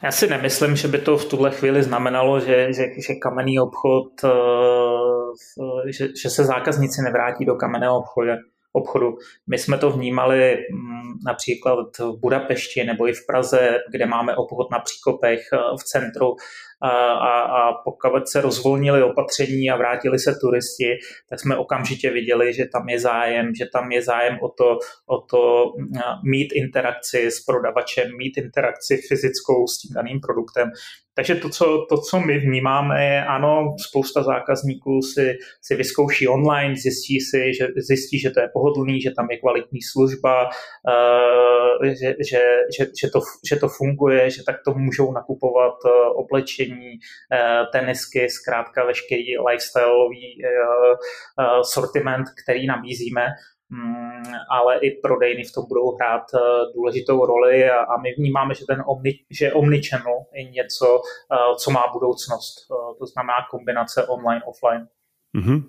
Já 0.03 0.13
si 0.13 0.29
nemyslím, 0.29 0.77
že 0.77 0.89
by 0.89 0.99
to 0.99 1.17
v 1.17 1.25
tuhle 1.25 1.51
chvíli 1.51 1.83
znamenalo, 1.83 2.41
že, 2.41 2.73
že, 2.77 2.93
že 3.01 3.15
kamenný 3.15 3.63
obchod, 3.63 4.21
eh, 4.27 5.91
že, 5.93 6.05
že 6.13 6.29
se 6.31 6.45
zákazníci 6.45 7.03
nevrátí 7.03 7.45
do 7.47 7.55
kamenného 7.55 7.99
obchodu 7.99 8.54
obchodu. 8.77 9.15
My 9.47 9.59
jsme 9.59 9.79
to 9.79 9.91
vnímali 9.91 10.57
mm, 10.73 11.19
například 11.27 11.99
v 11.99 12.21
Budapešti 12.21 12.85
nebo 12.85 13.09
i 13.09 13.13
v 13.13 13.27
Praze, 13.27 13.79
kde 13.91 14.07
máme 14.07 14.37
obchod 14.37 14.71
na 14.71 14.79
příkopech 14.79 15.41
eh, 15.53 15.59
v 15.81 15.85
centru 15.85 16.37
a, 16.83 16.89
a, 17.13 17.41
a 17.41 17.73
pokud 17.85 18.29
se 18.29 18.41
rozvolnili 18.41 19.03
opatření 19.03 19.71
a 19.71 19.77
vrátili 19.77 20.19
se 20.19 20.35
turisti, 20.41 20.99
tak 21.31 21.41
jsme 21.41 21.57
okamžitě 21.57 22.11
viděli, 22.11 22.55
že 22.55 22.65
tam 22.73 22.89
je 22.89 23.01
zájem, 23.01 23.55
že 23.55 23.67
tam 23.73 23.93
je 23.93 24.03
zájem 24.03 24.39
o 24.43 24.49
to, 24.49 24.79
o 25.07 25.21
to 25.21 25.73
mm, 25.79 26.01
mít 26.25 26.53
interakci 26.53 27.31
s 27.31 27.45
prodavačem, 27.45 28.17
mít 28.17 28.37
interakci 28.37 28.97
fyzickou 29.09 29.67
s 29.67 29.79
tím 29.79 29.95
daným 29.95 30.21
produktem. 30.21 30.71
Takže 31.17 31.35
to 31.35 31.49
co, 31.49 31.87
to, 31.89 31.99
co 31.99 32.21
my 32.21 32.39
vnímáme, 32.39 33.05
je 33.05 33.25
ano, 33.25 33.77
spousta 33.89 34.23
zákazníků 34.23 35.03
si, 35.03 35.39
si 35.63 35.77
vyzkouší 35.77 36.29
online, 36.29 36.77
zjistí 36.77 37.21
si, 37.21 37.55
že, 37.59 37.69
zjistí, 37.77 38.19
že 38.19 38.31
to 38.31 38.41
je 38.41 38.49
pohodlný, 38.53 39.01
že 39.01 39.11
tam 39.11 39.27
je 39.31 39.39
kvalitní 39.39 39.83
služba, 39.83 40.45
uh, 40.45 41.87
že, 41.87 42.15
že, 42.31 42.43
že, 42.79 42.87
že, 43.01 43.11
to, 43.11 43.21
že 43.49 43.57
to 43.57 43.69
funguje, 43.69 44.31
že 44.31 44.43
tak 44.47 44.57
to 44.65 44.75
můžou 44.75 45.13
nakupovat 45.13 45.75
uh, 45.85 46.21
oblečení, 46.21 46.93
uh, 46.93 47.67
tenisky, 47.73 48.29
zkrátka 48.29 48.85
veškerý 48.85 49.39
lifestyleový 49.49 50.43
uh, 50.43 50.91
uh, 50.91 51.63
sortiment, 51.63 52.27
který 52.45 52.67
nabízíme. 52.67 53.27
Mm, 53.73 54.35
ale 54.51 54.79
i 54.79 54.91
prodejny 54.91 55.45
v 55.45 55.53
tom 55.53 55.65
budou 55.69 55.97
hrát 55.97 56.25
eh, 56.35 56.39
důležitou 56.75 57.27
roli 57.27 57.71
a, 57.71 57.79
a 57.81 58.01
my 58.01 58.15
vnímáme, 58.19 58.55
že 58.55 58.65
ten 58.67 58.83
omni, 58.87 59.13
že 59.31 59.53
omnichannel 59.53 60.25
je 60.33 60.45
něco, 60.45 61.01
eh, 61.33 61.55
co 61.57 61.71
má 61.71 61.83
budoucnost. 61.93 62.55
Eh, 62.71 62.99
to 62.99 63.07
znamená 63.07 63.35
kombinace 63.51 64.07
online, 64.07 64.43
offline. 64.45 64.89
Uh-huh. 65.37 65.63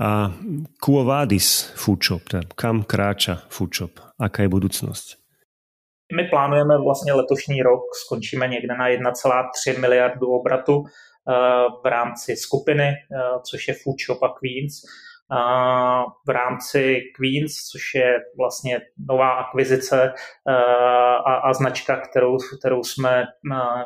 A 0.00 0.32
Quo 0.80 1.04
Vadis 1.04 1.72
Foodshop, 1.74 2.22
kam 2.54 2.82
kráča 2.82 3.42
Foodshop? 3.48 3.90
Aká 4.20 4.42
je 4.42 4.48
budoucnost? 4.48 5.16
My 6.16 6.24
plánujeme 6.24 6.78
vlastně 6.78 7.12
letošní 7.12 7.62
rok, 7.62 7.82
skončíme 8.04 8.48
někde 8.48 8.76
na 8.76 8.88
1,3 8.88 9.80
miliardu 9.80 10.26
obratu 10.26 10.84
v 11.82 11.86
rámci 11.86 12.36
skupiny, 12.36 12.92
což 13.42 13.68
je 13.68 13.74
Foodshop 13.74 14.22
a 14.22 14.28
Queens 14.28 14.82
v 16.26 16.28
rámci 16.28 17.00
Queens, 17.16 17.52
což 17.72 17.94
je 17.94 18.18
vlastně 18.36 18.80
nová 19.08 19.30
akvizice 19.32 20.12
a, 21.26 21.34
a 21.34 21.52
značka, 21.52 21.96
kterou, 21.96 22.36
kterou 22.58 22.84
jsme 22.84 23.24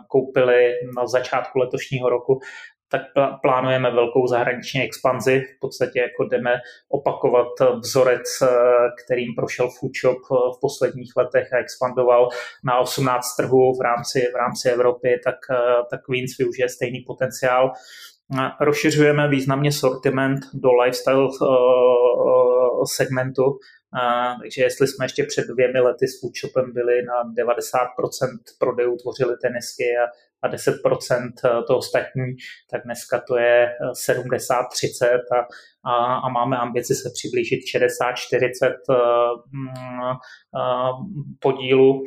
koupili 0.09 0.73
na 0.97 1.07
začátku 1.07 1.59
letošního 1.59 2.09
roku, 2.09 2.41
tak 2.91 3.03
plánujeme 3.43 3.91
velkou 3.91 4.27
zahraniční 4.27 4.83
expanzi. 4.83 5.41
V 5.41 5.61
podstatě 5.61 6.01
jako 6.01 6.25
jdeme 6.25 6.57
opakovat 6.89 7.49
vzorec, 7.83 8.43
kterým 9.05 9.35
prošel 9.35 9.69
Foodshop 9.71 10.19
v 10.31 10.61
posledních 10.61 11.13
letech 11.17 11.53
a 11.53 11.59
expandoval 11.59 12.29
na 12.65 12.79
18 12.79 13.37
trhů 13.37 13.79
v 13.79 13.81
rámci, 13.81 14.21
v 14.33 14.37
rámci 14.37 14.71
Evropy, 14.71 15.21
tak, 15.25 15.37
tak 15.91 16.01
Queens 16.05 16.39
využije 16.39 16.69
stejný 16.69 17.01
potenciál 17.07 17.73
rozšiřujeme 18.61 19.29
významně 19.29 19.73
sortiment 19.73 20.41
do 20.55 20.69
lifestyle 20.73 21.25
eh, 21.25 21.47
eh, 21.47 22.87
segmentu, 22.95 23.59
takže 24.43 24.63
jestli 24.63 24.89
jsme 24.89 25.05
ještě 25.05 25.25
před 25.25 25.47
dvěmi 25.47 25.81
lety 25.81 26.09
s 26.09 26.21
Foodshopem 26.21 26.73
byli 26.73 27.03
na 27.03 27.45
90% 27.45 27.57
prodejů 28.59 28.97
tvořili 28.97 29.37
tenisky 29.43 29.85
a, 29.85 30.07
a 30.43 30.51
10% 30.51 31.31
eh, 31.45 31.63
to 31.67 31.77
ostatní, 31.77 32.25
tak 32.71 32.85
dneska 32.85 33.23
to 33.29 33.37
je 33.39 33.69
70-30 34.09 35.19
a, 35.33 35.47
a, 35.91 36.15
a 36.17 36.29
máme 36.29 36.57
ambici 36.57 36.95
se 36.95 37.11
přiblížit 37.15 37.61
60-40 37.75 38.75
mm, 39.53 40.17
podílu. 41.41 42.03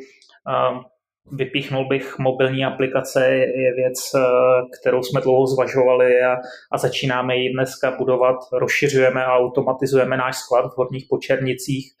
Vypíchnul 1.32 1.88
bych 1.88 2.18
mobilní 2.18 2.64
aplikace, 2.64 3.28
je 3.34 3.74
věc, 3.74 4.14
eh, 4.14 4.20
kterou 4.80 5.02
jsme 5.02 5.20
dlouho 5.20 5.46
zvažovali 5.46 6.22
a, 6.22 6.36
a 6.72 6.78
začínáme 6.78 7.36
ji 7.36 7.52
dneska 7.52 7.90
budovat. 7.90 8.36
Rozšiřujeme 8.52 9.24
a 9.24 9.36
automatizujeme 9.36 10.16
náš 10.16 10.36
sklad 10.36 10.62
v 10.66 10.76
Horních 10.76 11.06
Počernicích, 11.10 11.92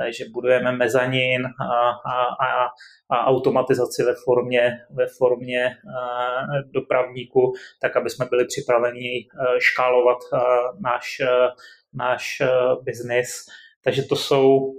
eh, 0.00 0.12
že 0.12 0.24
budujeme 0.32 0.72
mezanin 0.72 1.46
a, 1.46 1.90
a, 1.90 2.22
a, 2.46 2.68
a 3.10 3.26
automatizaci 3.26 4.02
ve 4.02 4.14
formě, 4.24 4.78
ve 4.90 5.06
formě 5.18 5.64
eh, 5.64 6.62
dopravníku, 6.74 7.52
tak 7.80 7.96
aby 7.96 8.10
jsme 8.10 8.26
byli 8.30 8.44
připraveni 8.44 9.26
škálovat 9.58 10.18
náš, 10.80 11.22
náš 11.94 12.42
biznis. 12.84 13.46
Takže 13.84 14.02
to 14.02 14.16
jsou 14.16 14.72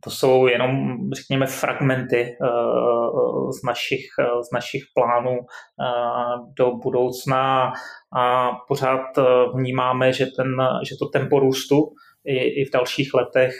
to 0.00 0.10
jsou 0.10 0.46
jenom, 0.46 0.98
řekněme, 1.12 1.46
fragmenty 1.46 2.36
uh, 2.40 3.50
z, 3.50 3.62
našich, 3.62 4.06
uh, 4.18 4.42
z 4.42 4.52
našich 4.52 4.82
plánů 4.94 5.38
do 6.56 6.70
budoucna 6.70 7.72
a 8.16 8.52
pořád 8.68 9.00
vnímáme, 9.54 10.12
že, 10.12 10.26
ten, 10.26 10.56
že 10.88 10.96
to 10.98 11.06
tempo 11.06 11.38
růstu 11.38 11.94
i, 12.26 12.36
i 12.36 12.64
v 12.64 12.72
dalších 12.72 13.14
letech 13.14 13.54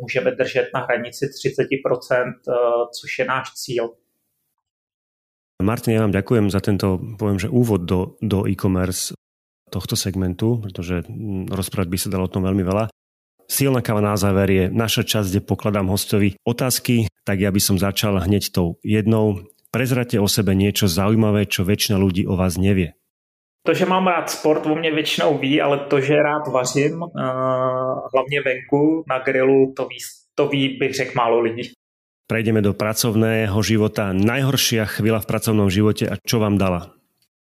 můžeme 0.00 0.30
držet 0.30 0.70
na 0.74 0.80
hranici 0.80 1.26
30%, 1.26 2.32
což 3.00 3.18
je 3.18 3.24
náš 3.24 3.52
cíl. 3.52 3.88
Martin, 5.62 5.94
ja 5.94 6.02
vám 6.02 6.10
ďakujem 6.10 6.50
za 6.50 6.58
tento, 6.58 6.98
poviem, 6.98 7.38
že 7.38 7.46
úvod 7.46 7.86
do, 7.86 8.18
do 8.18 8.50
e-commerce 8.50 9.14
tohto 9.70 9.94
segmentu, 9.94 10.58
pretože 10.58 11.06
hm, 11.06 11.48
rozprávať 11.48 11.88
by 11.88 11.98
sa 11.98 12.12
dalo 12.12 12.26
o 12.26 12.32
tom 12.34 12.42
veľmi 12.42 12.66
veľa. 12.66 12.90
Silná 13.52 13.84
káva 13.84 14.00
na 14.00 14.16
záver 14.16 14.48
je 14.48 14.64
naša 14.72 15.04
časť, 15.04 15.28
kde 15.28 15.40
pokladám 15.44 15.92
hostovi 15.92 16.40
otázky, 16.40 17.12
tak 17.20 17.44
ja 17.44 17.52
by 17.52 17.60
som 17.60 17.76
začal 17.76 18.16
hneď 18.24 18.48
tou 18.48 18.80
jednou. 18.80 19.44
Prezrate 19.68 20.16
o 20.16 20.24
sebe 20.24 20.56
niečo 20.56 20.88
zaujímavé, 20.88 21.44
čo 21.44 21.60
väčšina 21.60 22.00
ľudí 22.00 22.24
o 22.24 22.32
vás 22.32 22.56
nevie. 22.56 22.96
To, 23.68 23.76
že 23.76 23.84
mám 23.84 24.08
rád 24.08 24.32
sport, 24.32 24.64
o 24.64 24.72
mě 24.74 24.90
většinou 24.90 25.38
ví, 25.38 25.60
ale 25.60 25.84
to, 25.84 26.00
že 26.00 26.16
rád 26.16 26.48
vařím, 26.48 27.04
hlavně 28.14 28.38
venku 28.40 29.04
na 29.04 29.18
grilu, 29.18 29.72
to 29.76 29.84
ví, 29.84 29.98
to 30.34 30.48
ví 30.48 30.68
bych 30.80 30.94
řekl 30.94 31.12
málo 31.12 31.40
lidí. 31.40 31.76
Prejdeme 32.26 32.64
do 32.64 32.72
pracovného 32.72 33.60
života. 33.60 34.16
Najhoršia 34.16 34.88
chvíľa 34.88 35.20
v 35.20 35.28
pracovnom 35.28 35.68
živote 35.68 36.08
a 36.08 36.16
čo 36.16 36.40
vám 36.40 36.56
dala? 36.56 36.96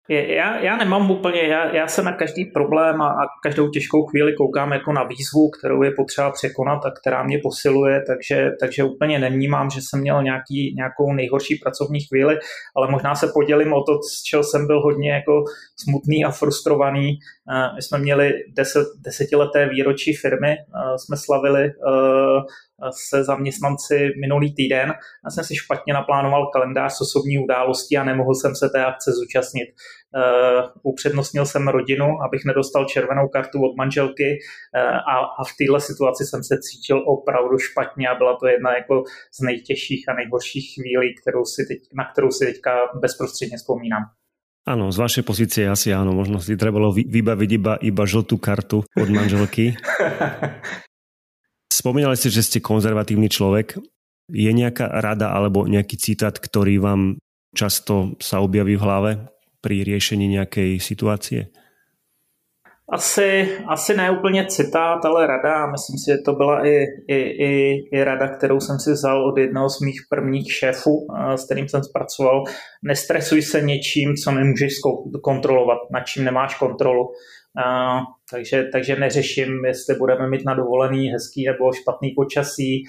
Já, 0.09 0.59
já 0.59 0.77
nemám 0.77 1.11
úplně, 1.11 1.41
já, 1.41 1.75
já 1.75 1.87
se 1.87 2.03
na 2.03 2.11
každý 2.11 2.45
problém 2.45 3.01
a, 3.01 3.07
a 3.07 3.27
každou 3.43 3.69
těžkou 3.69 4.05
chvíli 4.05 4.33
koukám 4.33 4.71
jako 4.71 4.93
na 4.93 5.03
výzvu, 5.03 5.49
kterou 5.49 5.83
je 5.83 5.91
potřeba 5.91 6.31
překonat 6.31 6.85
a 6.85 6.91
která 6.91 7.23
mě 7.23 7.39
posiluje, 7.43 8.03
takže, 8.07 8.51
takže 8.59 8.83
úplně 8.83 9.19
nevnímám, 9.19 9.69
že 9.69 9.79
jsem 9.81 9.99
měl 9.99 10.23
nějaký, 10.23 10.73
nějakou 10.75 11.13
nejhorší 11.13 11.55
pracovní 11.55 11.99
chvíli, 12.01 12.39
ale 12.75 12.91
možná 12.91 13.15
se 13.15 13.31
podělím 13.33 13.73
o 13.73 13.83
to, 13.83 13.99
z 14.03 14.23
čeho 14.23 14.43
jsem 14.43 14.67
byl 14.67 14.81
hodně 14.81 15.11
jako 15.11 15.43
smutný 15.75 16.25
a 16.25 16.31
frustrovaný. 16.31 17.19
Eh, 17.53 17.75
my 17.75 17.81
jsme 17.81 17.97
měli 17.97 18.33
deset, 18.57 18.87
desetileté 19.05 19.69
výročí 19.69 20.13
firmy, 20.13 20.51
eh, 20.51 20.97
jsme 20.97 21.17
slavili 21.17 21.63
eh, 21.65 22.41
se 22.91 23.23
zaměstnanci 23.23 24.09
minulý 24.21 24.55
týden. 24.55 24.93
Já 25.25 25.29
jsem 25.29 25.43
si 25.43 25.55
špatně 25.55 25.93
naplánoval 25.93 26.47
kalendář 26.47 26.93
s 26.93 27.01
osobní 27.01 27.39
událostí 27.39 27.97
a 27.97 28.03
nemohl 28.03 28.35
jsem 28.35 28.55
se 28.55 28.69
té 28.69 28.85
akce 28.85 29.11
zúčastnit. 29.11 29.69
Uh, 29.69 30.65
upřednostnil 30.83 31.45
jsem 31.45 31.67
rodinu, 31.67 32.05
abych 32.25 32.45
nedostal 32.45 32.85
červenou 32.85 33.27
kartu 33.27 33.61
od 33.61 33.77
manželky 33.77 34.39
uh, 34.39 34.81
a, 34.95 35.15
a 35.39 35.43
v 35.43 35.53
této 35.59 35.79
situaci 35.79 36.25
jsem 36.25 36.43
se 36.43 36.55
cítil 36.61 37.03
opravdu 37.07 37.57
špatně 37.57 38.09
a 38.09 38.15
byla 38.15 38.37
to 38.37 38.47
jedna 38.47 38.75
jako 38.75 39.03
z 39.33 39.39
nejtěžších 39.41 40.09
a 40.09 40.13
nejhorších 40.13 40.73
chvílí, 40.73 41.15
kterou 41.21 41.45
si 41.45 41.65
teď, 41.67 41.79
na 41.93 42.05
kterou 42.11 42.31
si 42.31 42.45
teďka 42.45 42.71
bezprostředně 43.01 43.57
vzpomínám. 43.57 44.03
Áno, 44.69 44.93
z 44.93 45.01
vašej 45.01 45.23
pozície 45.25 45.65
asi 45.65 45.89
áno, 45.89 46.13
možno 46.13 46.37
si 46.37 46.53
trebalo 46.53 46.93
vybaviť 46.93 47.49
iba, 47.57 47.73
iba 47.81 48.03
žltú 48.05 48.37
kartu 48.37 48.85
od 48.85 49.09
manželky. 49.09 49.73
Spomínali 51.69 52.17
ste, 52.17 52.33
že 52.33 52.43
ste 52.43 52.59
konzervatívny 52.59 53.29
človek. 53.29 53.77
Je 54.29 54.51
nejaká 54.53 54.89
rada 54.89 55.33
alebo 55.33 55.65
nejaký 55.65 55.97
citát, 55.97 56.35
ktorý 56.37 56.81
vám 56.81 57.01
často 57.55 58.13
sa 58.21 58.41
objaví 58.41 58.77
v 58.77 58.83
hlave 58.83 59.11
pri 59.61 59.81
riešení 59.85 60.27
nejakej 60.37 60.81
situácie? 60.81 61.49
Asi, 62.91 63.57
asi 63.67 63.97
ne 63.97 64.11
úplně 64.11 64.45
citát, 64.45 65.05
ale 65.05 65.27
rada. 65.27 65.71
Myslím 65.71 65.97
si, 65.97 66.11
že 66.11 66.17
to 66.25 66.33
byla 66.33 66.65
i, 66.65 66.85
i, 67.07 67.15
i, 67.15 67.73
i 67.91 68.03
rada, 68.03 68.27
kterou 68.27 68.59
jsem 68.59 68.79
si 68.79 68.91
vzal 68.91 69.29
od 69.29 69.37
jednoho 69.37 69.69
z 69.69 69.79
mých 69.79 70.01
prvních 70.09 70.53
šéfů, 70.53 71.07
s 71.35 71.45
kterým 71.45 71.69
jsem 71.69 71.83
zpracoval. 71.83 72.43
Nestresuj 72.83 73.41
se 73.41 73.61
něčím, 73.61 74.15
co 74.15 74.31
nemůžeš 74.31 74.73
kontrolovat, 75.23 75.77
nad 75.93 76.01
čím 76.01 76.23
nemáš 76.25 76.55
kontrolu. 76.55 77.09
Takže, 78.31 78.69
takže 78.71 78.95
neřeším, 78.95 79.65
jestli 79.65 79.95
budeme 79.95 80.29
mít 80.29 80.45
na 80.45 80.53
dovolený 80.53 81.07
hezký 81.07 81.45
nebo 81.45 81.73
špatný 81.73 82.11
počasí, 82.15 82.83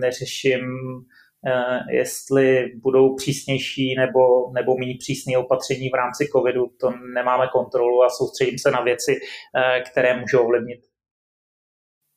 neřeším 0.00 0.60
jestli 1.90 2.66
budou 2.82 3.14
přísnější 3.14 3.94
nebo, 3.98 4.52
nebo 4.54 4.78
méně 4.78 4.94
přísné 4.98 5.38
opatření 5.38 5.90
v 5.90 5.94
rámci 5.94 6.28
covidu, 6.32 6.70
to 6.80 6.90
nemáme 7.14 7.46
kontrolu 7.52 8.02
a 8.02 8.10
soustředím 8.10 8.58
se 8.58 8.70
na 8.70 8.80
věci, 8.80 9.18
které 9.90 10.20
můžou 10.20 10.38
ovlivnit. 10.38 10.80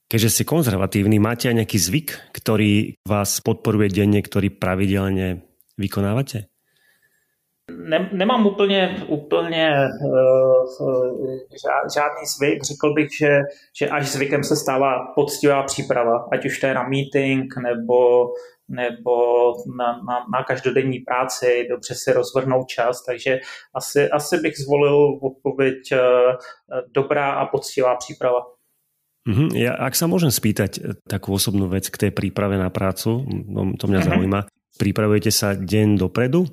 Keďže 0.06 0.30
si 0.30 0.44
konzervatívny, 0.46 1.18
máte 1.18 1.50
aj 1.50 1.66
nejaký 1.66 1.82
zvyk, 1.82 2.30
ktorý 2.30 3.02
vás 3.10 3.42
podporuje 3.42 3.90
denne, 3.90 4.22
ktorý 4.22 4.54
pravidelne 4.54 5.42
vykonávate? 5.82 6.46
Ne, 7.86 8.10
nemám 8.12 8.46
úplně, 8.48 9.06
úplně 9.08 9.74
uh, 10.06 10.66
žádný 11.96 12.26
zvyk. 12.38 12.64
Řekl 12.64 12.94
bych, 12.94 13.10
že, 13.20 13.40
že 13.80 13.90
až 13.90 14.08
zvykem 14.08 14.44
se 14.44 14.56
stává 14.56 15.14
poctivá 15.16 15.64
příprava, 15.64 16.28
ať 16.32 16.46
už 16.46 16.60
to 16.60 16.68
je 16.68 16.74
na 16.74 16.90
meeting 16.90 17.54
nebo 17.64 18.28
nebo 18.70 19.14
na, 19.78 20.02
na, 20.02 20.26
na 20.34 20.44
každodenní 20.44 21.00
práci, 21.00 21.68
dobře 21.70 21.96
si 21.96 22.14
rozvrhnout 22.14 22.68
čas, 22.68 23.04
takže 23.06 23.40
asi, 23.76 24.10
asi 24.10 24.38
bych 24.38 24.58
zvolil 24.58 25.20
odpověď 25.22 25.78
uh, 25.94 26.00
dobrá 26.92 27.32
a 27.32 27.46
poctivá 27.46 27.96
příprava. 27.96 28.42
Mm-hmm. 29.26 29.58
Ja, 29.58 29.74
ak 29.74 29.98
sa 29.98 30.06
môžem 30.06 30.30
spýtať 30.30 30.72
eh, 30.78 30.94
takú 31.10 31.34
osobnú 31.34 31.66
vec 31.66 31.90
k 31.90 31.98
tej 31.98 32.12
príprave 32.14 32.62
na 32.62 32.70
prácu, 32.70 33.26
no, 33.26 33.74
to 33.74 33.90
mňa 33.90 34.06
mm-hmm. 34.06 34.10
zaujíma. 34.14 34.40
Pripravujete 34.78 35.34
sa 35.34 35.58
deň 35.58 35.98
dopredu? 35.98 36.46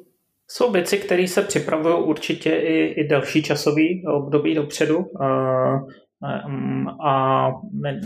Jsou 0.54 0.72
věci, 0.72 0.98
které 0.98 1.28
se 1.28 1.42
připravují 1.42 1.94
určitě 1.94 2.50
i, 2.50 2.86
i 2.86 3.08
delší 3.08 3.42
časový 3.42 4.04
období 4.06 4.54
dopředu. 4.54 5.06
Ehm, 5.22 6.88
a 7.06 7.48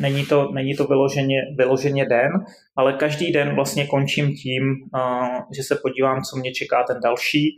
není 0.00 0.26
to, 0.26 0.52
není 0.52 0.74
to 0.74 0.84
vyloženě, 0.84 1.36
vyloženě 1.58 2.04
den, 2.08 2.32
ale 2.76 2.92
každý 2.92 3.32
den 3.32 3.54
vlastně 3.54 3.86
končím 3.86 4.34
tím, 4.34 4.74
že 5.56 5.62
se 5.62 5.78
podívám, 5.82 6.22
co 6.22 6.36
mě 6.36 6.52
čeká 6.52 6.82
ten 6.82 7.00
další 7.00 7.56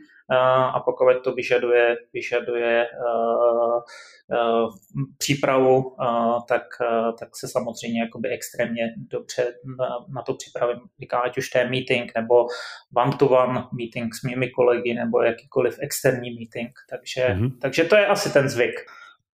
a 0.74 0.80
pokud 0.80 1.24
to 1.24 1.34
vyžaduje, 1.34 1.96
vyžaduje 2.14 2.86
přípravu, 5.18 5.96
tak, 6.48 6.62
tak 7.18 7.28
se 7.36 7.48
samozřejmě 7.48 8.00
jakoby 8.00 8.28
extrémně 8.28 8.94
dobře 8.96 9.42
na, 9.78 9.88
na 10.14 10.22
to 10.22 10.34
připravím. 10.34 10.78
Říkám, 11.00 11.20
ať 11.24 11.38
už 11.38 11.48
to 11.48 11.58
je 11.58 11.70
meeting 11.70 12.12
nebo 12.16 12.46
one-to-one 12.96 13.64
meeting 13.72 14.14
s 14.14 14.22
mými 14.22 14.50
kolegy 14.50 14.94
nebo 14.94 15.22
jakýkoliv 15.22 15.78
externí 15.80 16.30
meeting. 16.30 16.70
Takže, 16.90 17.26
mm-hmm. 17.26 17.50
takže 17.60 17.84
to 17.84 17.96
je 17.96 18.06
asi 18.06 18.32
ten 18.32 18.48
zvyk. 18.48 18.84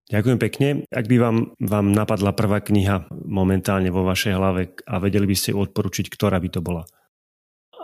Ďakujem 0.05 0.37
pekne. 0.37 0.69
Ak 0.93 1.09
by 1.09 1.17
vám, 1.17 1.57
vám 1.65 1.97
napadla 1.97 2.37
prvá 2.37 2.61
kniha 2.61 3.09
momentálne 3.25 3.89
vo 3.89 4.05
vašej 4.05 4.37
hlave 4.37 4.77
a 4.85 5.01
vedeli 5.01 5.25
by 5.25 5.33
ste 5.33 5.57
odporučiť, 5.57 6.13
ktorá 6.13 6.37
by 6.45 6.49
to 6.53 6.61
bola? 6.61 6.85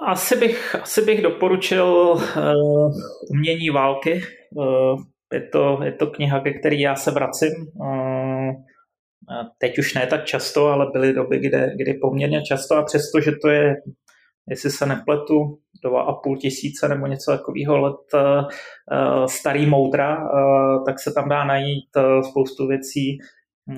Asi 0.04 0.36
bych, 0.36 0.84
asi 0.84 1.00
bych 1.00 1.24
doporučil 1.24 1.86
uh, 1.88 2.20
Umění 3.32 3.70
války. 3.72 4.20
Uh, 4.52 5.00
je, 5.32 5.40
to, 5.40 5.80
je 5.84 5.92
to 5.92 6.06
kniha, 6.06 6.40
ke 6.40 6.52
který 6.52 6.80
já 6.80 6.96
se 6.96 7.10
vracím. 7.10 7.52
Uh, 7.74 8.52
teď 9.58 9.78
už 9.78 9.94
ne 9.94 10.06
tak 10.06 10.24
často, 10.24 10.66
ale 10.66 10.86
byly 10.92 11.12
doby, 11.12 11.38
kde, 11.38 11.72
kdy 11.76 11.94
poměrně 11.94 12.42
často 12.42 12.76
a 12.76 12.82
přesto, 12.82 13.20
že 13.20 13.32
to 13.42 13.48
je 13.48 13.76
jestli 14.50 14.70
se 14.70 14.86
nepletu, 14.86 15.58
dva 15.84 16.02
a 16.02 16.12
půl 16.12 16.36
tisíce 16.36 16.88
nebo 16.88 17.06
něco 17.06 17.30
takového 17.30 17.78
let 17.78 18.14
uh, 18.14 19.26
starý 19.26 19.66
moudra, 19.66 20.28
tak 20.86 21.00
se 21.00 21.12
tam 21.12 21.28
dá 21.28 21.44
najít 21.44 21.88
spoustu 22.30 22.66
věcí 22.66 23.18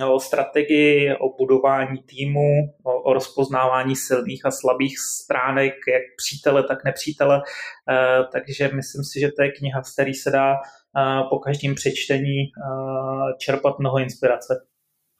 o 0.00 0.20
strategii, 0.20 1.14
o 1.20 1.36
budování 1.38 2.02
týmu, 2.02 2.74
o, 2.82 3.02
o 3.02 3.12
rozpoznávání 3.12 3.96
silných 3.96 4.46
a 4.46 4.50
slabých 4.50 4.98
stránek, 4.98 5.74
jak 5.88 6.02
přítele, 6.16 6.62
tak 6.62 6.84
nepřítele. 6.84 7.36
Uh, 7.36 8.26
takže 8.32 8.70
myslím 8.74 9.04
si, 9.04 9.20
že 9.20 9.28
to 9.36 9.42
je 9.42 9.52
kniha, 9.52 9.82
z 9.82 9.92
který 9.92 10.14
se 10.14 10.30
dá 10.30 10.54
uh, 10.54 11.28
po 11.30 11.38
každém 11.38 11.74
přečtení 11.74 12.38
uh, 12.38 13.38
čerpat 13.38 13.78
mnoho 13.78 13.98
inspirace. 13.98 14.66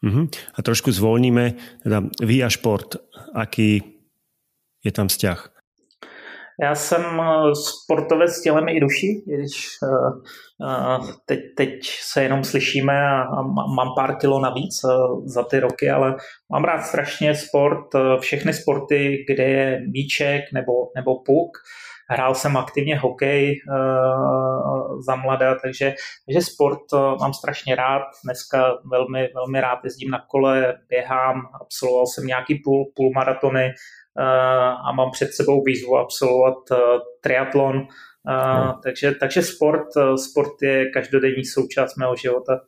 Uh-huh. 0.04 0.28
A 0.54 0.62
trošku 0.62 0.92
zvolníme, 0.92 1.52
teda 1.82 2.02
vy 2.22 2.44
a 2.44 2.48
šport, 2.48 2.96
aký 3.34 3.82
je 4.84 4.92
tam 4.92 5.08
vzťah? 5.08 5.61
Já 6.60 6.74
jsem 6.74 7.02
eh, 7.20 7.54
sportovec 7.54 8.40
tělem 8.42 8.68
i 8.68 8.80
duší, 8.80 9.22
když 9.26 9.68
uh, 9.82 10.22
uh, 10.68 11.10
teď, 11.26 11.38
teď 11.56 11.70
se 11.84 12.22
jenom 12.22 12.44
slyšíme 12.44 13.08
a, 13.08 13.22
a 13.22 13.42
mám 13.76 13.88
pár 13.96 14.16
kilo 14.16 14.40
navíc 14.40 14.80
za 15.24 15.42
ty 15.42 15.60
roky, 15.60 15.90
ale 15.90 16.16
mám 16.52 16.64
rád 16.64 16.82
strašně 16.82 17.34
sport, 17.34 17.86
všechny 18.20 18.54
sporty, 18.54 19.24
kde 19.28 19.44
je 19.44 19.80
míček 19.92 20.42
nebo, 20.54 20.72
nebo 20.96 21.14
puk. 21.14 21.50
Hrál 22.10 22.34
jsem 22.34 22.56
aktivně 22.56 22.98
hokej 22.98 23.54
za 25.06 25.16
mladá, 25.16 25.54
takže, 25.62 25.94
takže 26.26 26.40
sport 26.40 26.80
mám 27.20 27.32
strašně 27.32 27.74
rád. 27.74 28.02
Dneska 28.24 28.74
velmi, 28.90 29.28
velmi 29.34 29.60
rád 29.60 29.78
jezdím 29.84 30.10
na 30.10 30.24
kole, 30.30 30.74
běhám, 30.88 31.42
absolvoval 31.60 32.06
jsem 32.06 32.26
nějaký 32.26 32.54
půl, 32.64 32.84
půl 32.96 33.10
maratony, 33.14 33.72
a 34.16 34.92
mám 34.92 35.10
před 35.10 35.34
sebou 35.34 35.62
výzvu 35.62 35.96
absolvovat 35.96 36.70
eh, 36.72 36.76
triatlon, 37.20 37.76
no. 38.26 38.80
takže, 38.82 39.12
takže 39.12 39.42
sport, 39.42 39.88
eh, 39.96 40.18
sport 40.18 40.62
je 40.62 40.90
každodenní 40.90 41.44
součást 41.44 41.96
mého 41.96 42.16
života. 42.16 42.60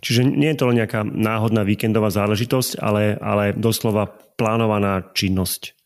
Čiže 0.00 0.24
nie 0.24 0.56
je 0.56 0.56
to 0.56 0.72
len 0.72 0.80
nejaká 0.80 1.04
náhodná 1.04 1.60
víkendová 1.60 2.08
záležitosť, 2.08 2.80
ale, 2.80 3.20
ale 3.20 3.52
doslova 3.52 4.08
plánovaná 4.40 5.12
činnosť. 5.12 5.76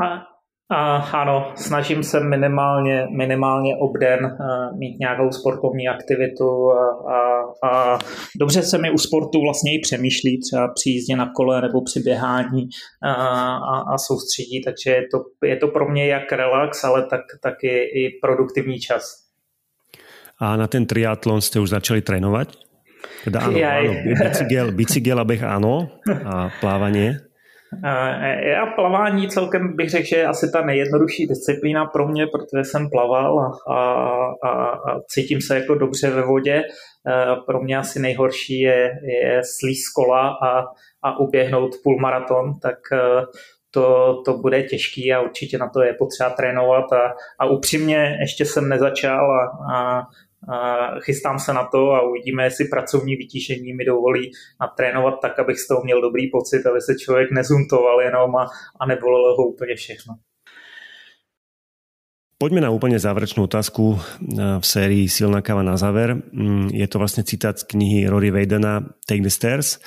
A 0.00 0.31
a 0.72 0.96
ano, 0.96 1.52
snažím 1.56 2.02
se 2.02 2.20
minimálně, 2.20 3.06
minimálně 3.16 3.76
obden 3.76 4.24
uh, 4.24 4.78
mít 4.78 4.98
nějakou 5.00 5.30
sportovní 5.30 5.88
aktivitu 5.88 6.72
a, 6.72 6.84
a, 7.12 7.18
a 7.68 7.98
dobře 8.40 8.62
se 8.62 8.78
mi 8.78 8.90
u 8.90 8.98
sportu 8.98 9.40
vlastně 9.40 9.74
i 9.74 9.78
přemýšlí, 9.78 10.40
třeba 10.40 10.68
při 10.74 10.90
jízdě 10.90 11.16
na 11.16 11.30
kole 11.36 11.62
nebo 11.62 11.82
při 11.84 12.00
běhání 12.00 12.68
a, 13.02 13.12
a, 13.56 13.94
a 13.94 13.98
soustředí, 13.98 14.62
takže 14.64 14.90
je 14.90 15.02
to, 15.12 15.46
je 15.46 15.56
to 15.56 15.68
pro 15.68 15.88
mě 15.88 16.06
jak 16.06 16.32
relax, 16.32 16.84
ale 16.84 17.06
tak, 17.06 17.20
tak 17.42 17.54
i, 17.64 17.76
i 17.76 18.18
produktivní 18.22 18.80
čas. 18.80 19.22
A 20.42 20.56
na 20.56 20.66
ten 20.66 20.90
triatlon 20.90 21.38
ste 21.38 21.62
už 21.62 21.70
začali 21.70 22.02
trénovať? 22.02 22.58
Teda 23.22 23.46
áno, 23.46 23.62
áno 23.62 23.92
bicykel, 24.10 24.66
bicykel 24.74 25.14
a 25.14 25.22
beh 25.22 25.38
áno 25.38 25.86
a 26.10 26.50
plávanie? 26.58 27.31
Já 28.42 28.66
plavání 28.66 29.28
celkem 29.28 29.76
bych 29.76 29.90
řekl, 29.90 30.06
že 30.06 30.16
je 30.16 30.26
asi 30.26 30.50
ta 30.52 30.64
nejjednodušší 30.64 31.26
disciplína 31.26 31.86
pro 31.86 32.08
mě, 32.08 32.26
protože 32.26 32.64
jsem 32.64 32.90
plaval 32.90 33.40
a, 33.40 33.74
a, 33.74 34.52
a 34.52 35.00
cítím 35.08 35.40
se 35.40 35.54
jako 35.54 35.74
dobře 35.74 36.10
ve 36.10 36.22
vodě. 36.22 36.62
Pro 37.46 37.62
mě 37.62 37.78
asi 37.78 38.00
nejhorší 38.00 38.60
je, 38.60 38.90
je 39.22 39.42
slíz 39.58 39.88
kola 39.96 40.28
a, 40.28 40.64
a 41.02 41.18
uběhnout 41.20 41.70
půlmaraton, 41.84 42.52
tak 42.62 42.78
to, 43.70 44.16
to 44.24 44.38
bude 44.38 44.62
těžký 44.62 45.12
a 45.12 45.20
určitě 45.20 45.58
na 45.58 45.68
to 45.68 45.82
je 45.82 45.94
potřeba 45.94 46.30
trénovat 46.30 46.92
a, 46.92 47.14
a 47.38 47.46
upřímně 47.46 48.16
ještě 48.20 48.44
jsem 48.44 48.68
nezačal 48.68 49.30
a, 49.30 49.74
a 49.76 50.02
chystám 51.00 51.38
se 51.38 51.52
na 51.52 51.64
to 51.64 51.90
a 51.90 52.02
uvidíme, 52.02 52.44
jestli 52.44 52.64
pracovní 52.64 53.16
vytížení 53.16 53.72
mi 53.72 53.84
dovolí 53.84 54.30
natrénovat 54.60 55.14
tak, 55.22 55.38
abych 55.38 55.58
z 55.58 55.68
toho 55.68 55.84
měl 55.84 56.00
dobrý 56.00 56.30
pocit, 56.30 56.66
aby 56.66 56.80
se 56.80 56.94
člověk 56.94 57.30
nezuntoval 57.30 58.00
jenom 58.00 58.36
a, 58.36 58.46
a 58.80 58.86
nebolelo 58.86 59.36
ho 59.36 59.48
úplně 59.48 59.74
všechno. 59.74 60.14
Poďme 62.42 62.58
na 62.58 62.74
úplne 62.74 62.98
záverečnú 62.98 63.46
otázku 63.46 63.94
eh, 63.94 64.58
v 64.58 64.64
sérii 64.66 65.06
Silná 65.06 65.46
káva 65.46 65.62
na 65.62 65.78
záver. 65.78 66.18
Mm, 66.34 66.74
je 66.74 66.86
to 66.90 66.98
vlastne 66.98 67.22
citát 67.22 67.54
z 67.54 67.70
knihy 67.70 68.10
Rory 68.10 68.34
Vadena 68.34 68.82
Take 69.06 69.22
the 69.22 69.30
Stairs. 69.30 69.78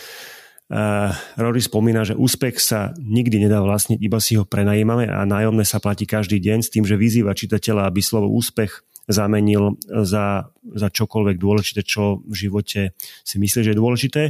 Uh, 0.65 1.13
Rory 1.37 1.61
spomína, 1.61 2.01
že 2.07 2.17
úspech 2.17 2.57
sa 2.57 2.89
nikdy 2.97 3.37
nedá 3.37 3.61
vlastniť, 3.61 4.01
iba 4.01 4.17
si 4.17 4.33
ho 4.33 4.49
prenajímame 4.49 5.05
a 5.05 5.21
nájomné 5.21 5.61
sa 5.61 5.77
platí 5.77 6.09
každý 6.09 6.41
deň 6.41 6.65
s 6.65 6.73
tým, 6.73 6.89
že 6.89 6.97
vyzýva 6.97 7.37
čitateľa, 7.37 7.85
aby 7.85 8.01
slovo 8.01 8.33
úspech 8.33 8.81
zamenil 9.07 9.77
za, 9.85 10.49
za 10.73 10.87
čokoľvek 10.89 11.37
dôležité, 11.37 11.85
čo 11.85 12.21
v 12.25 12.35
živote 12.35 12.97
si 13.21 13.35
myslí, 13.37 13.59
že 13.61 13.71
je 13.73 13.81
dôležité. 13.81 14.21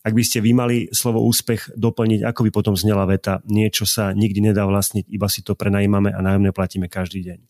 Ak 0.00 0.16
by 0.16 0.22
ste 0.24 0.40
vy 0.40 0.52
mali 0.56 0.76
slovo 0.92 1.24
úspech 1.24 1.76
doplniť, 1.76 2.24
ako 2.24 2.40
by 2.48 2.50
potom 2.52 2.74
znela 2.76 3.04
veta, 3.04 3.44
niečo 3.48 3.84
sa 3.84 4.12
nikdy 4.16 4.52
nedá 4.52 4.64
vlastniť, 4.64 5.08
iba 5.08 5.28
si 5.28 5.44
to 5.44 5.56
prenajímame 5.56 6.12
a 6.12 6.20
nájomné 6.24 6.52
platíme 6.52 6.88
každý 6.88 7.24
deň. 7.24 7.40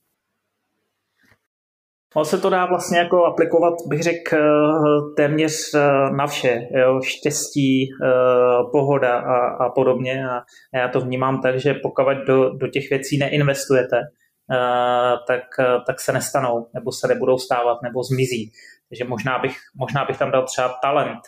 On 2.14 2.24
se 2.24 2.38
to 2.38 2.50
dá 2.50 2.66
vlastně 2.66 2.98
jako 2.98 3.24
aplikovat, 3.24 3.74
bych 3.87 4.02
řekl, 4.02 4.37
téměř 5.16 5.74
na 6.16 6.26
vše. 6.26 6.68
Jo? 6.74 7.00
Štěstí, 7.02 7.88
pohoda 8.72 9.18
a, 9.18 9.37
a 9.46 9.70
podobně. 9.70 10.28
A 10.28 10.42
já 10.78 10.88
to 10.88 11.00
vnímám 11.00 11.40
tak, 11.40 11.61
že 11.61 11.74
pokud 11.74 12.26
do, 12.26 12.50
do 12.50 12.68
těch 12.68 12.90
věcí 12.90 13.18
neinvestujete, 13.18 13.96
Eh, 13.96 14.19
tak, 15.27 15.43
eh, 15.61 15.79
tak 15.87 16.01
se 16.01 16.13
nestanou, 16.13 16.67
nebo 16.75 16.93
se 16.93 17.09
nebudou 17.09 17.39
stávat, 17.39 17.83
nebo 17.83 18.03
zmizí. 18.03 18.53
Takže 18.89 19.05
možná 19.05 19.39
bych, 19.39 19.57
možná 19.75 20.05
bych 20.05 20.19
tam 20.19 20.31
dal 20.31 20.45
třeba 20.45 20.79
talent. 20.83 21.21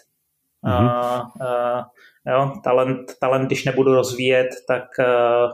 Mm-hmm. 0.67 0.85
Uh, 0.85 1.21
uh, 1.41 1.83
jo, 2.27 2.53
talent, 2.65 3.19
talent, 3.21 3.47
když 3.47 3.65
nebudu 3.65 3.95
rozvíjet, 3.95 4.49
tak, 4.69 4.85
uh, 4.99 5.53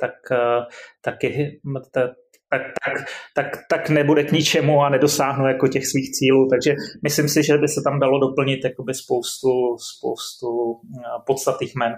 tak, 0.00 0.14
uh, 0.30 0.64
tak, 1.04 1.22
je, 1.22 1.50
tak, 1.92 2.10
tak, 2.50 2.62
tak, 2.84 3.04
tak, 3.34 3.46
tak 3.70 3.88
nebude 3.88 4.24
k 4.24 4.32
ničemu 4.32 4.82
a 4.82 4.88
nedosáhnu 4.88 5.46
jako 5.46 5.68
těch 5.68 5.86
svých 5.86 6.10
cílů. 6.12 6.48
Takže 6.50 6.74
myslím 7.02 7.28
si, 7.28 7.42
že 7.42 7.58
by 7.58 7.68
se 7.68 7.80
tam 7.84 8.00
dalo 8.00 8.20
doplnit 8.20 8.64
jakoby 8.64 8.94
spoustu, 8.94 9.76
spoustu 9.96 10.80
podstatných 11.26 11.74
men. 11.76 11.92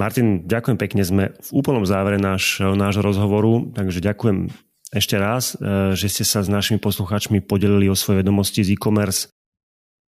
Martin, 0.00 0.48
ďakujem 0.48 0.78
pekne, 0.80 1.04
sme 1.04 1.24
v 1.36 1.50
úplnom 1.52 1.84
závere 1.84 2.16
náš, 2.16 2.64
nášho 2.64 3.04
rozhovoru, 3.04 3.68
takže 3.76 4.00
ďakujem 4.00 4.48
ešte 4.96 5.20
raz, 5.20 5.60
e, 5.60 5.92
že 5.92 6.08
ste 6.08 6.24
sa 6.24 6.40
s 6.40 6.48
našimi 6.48 6.80
poslucháčmi 6.80 7.44
podelili 7.44 7.84
o 7.92 7.92
svoje 7.92 8.24
vedomosti 8.24 8.64
z 8.64 8.80
e-commerce, 8.80 9.28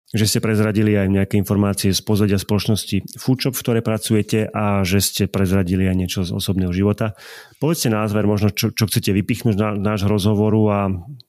že 0.09 0.25
ste 0.25 0.39
prezradili 0.41 0.97
aj 0.97 1.13
nejaké 1.13 1.35
informácie 1.37 1.93
z 1.93 2.01
pozadia 2.01 2.41
spoločnosti 2.41 3.21
Foodshop, 3.21 3.53
v 3.53 3.61
ktorej 3.61 3.83
pracujete 3.85 4.49
a 4.49 4.81
že 4.81 5.05
ste 5.05 5.23
prezradili 5.29 5.85
aj 5.85 5.95
niečo 6.01 6.19
z 6.25 6.33
osobného 6.33 6.73
života. 6.73 7.13
Povedzte 7.61 7.93
názver 7.93 8.25
možno, 8.25 8.49
čo, 8.49 8.73
čo 8.73 8.89
chcete 8.89 9.13
vypichnúť 9.13 9.53
na 9.53 9.69
náš 9.77 10.09
rozhovoru 10.09 10.61
a 10.73 10.79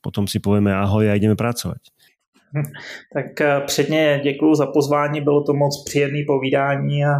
potom 0.01 0.25
si 0.25 0.41
povieme 0.41 0.73
ahoj 0.73 1.05
a 1.05 1.13
ideme 1.13 1.37
pracovať. 1.37 1.93
Tak 3.13 3.41
eh, 3.41 3.61
předně 3.65 4.19
děkuji 4.23 4.55
za 4.55 4.65
pozvání, 4.65 5.21
bylo 5.21 5.43
to 5.43 5.53
moc 5.53 5.83
příjemné 5.85 6.19
povídání 6.27 7.05
a, 7.05 7.13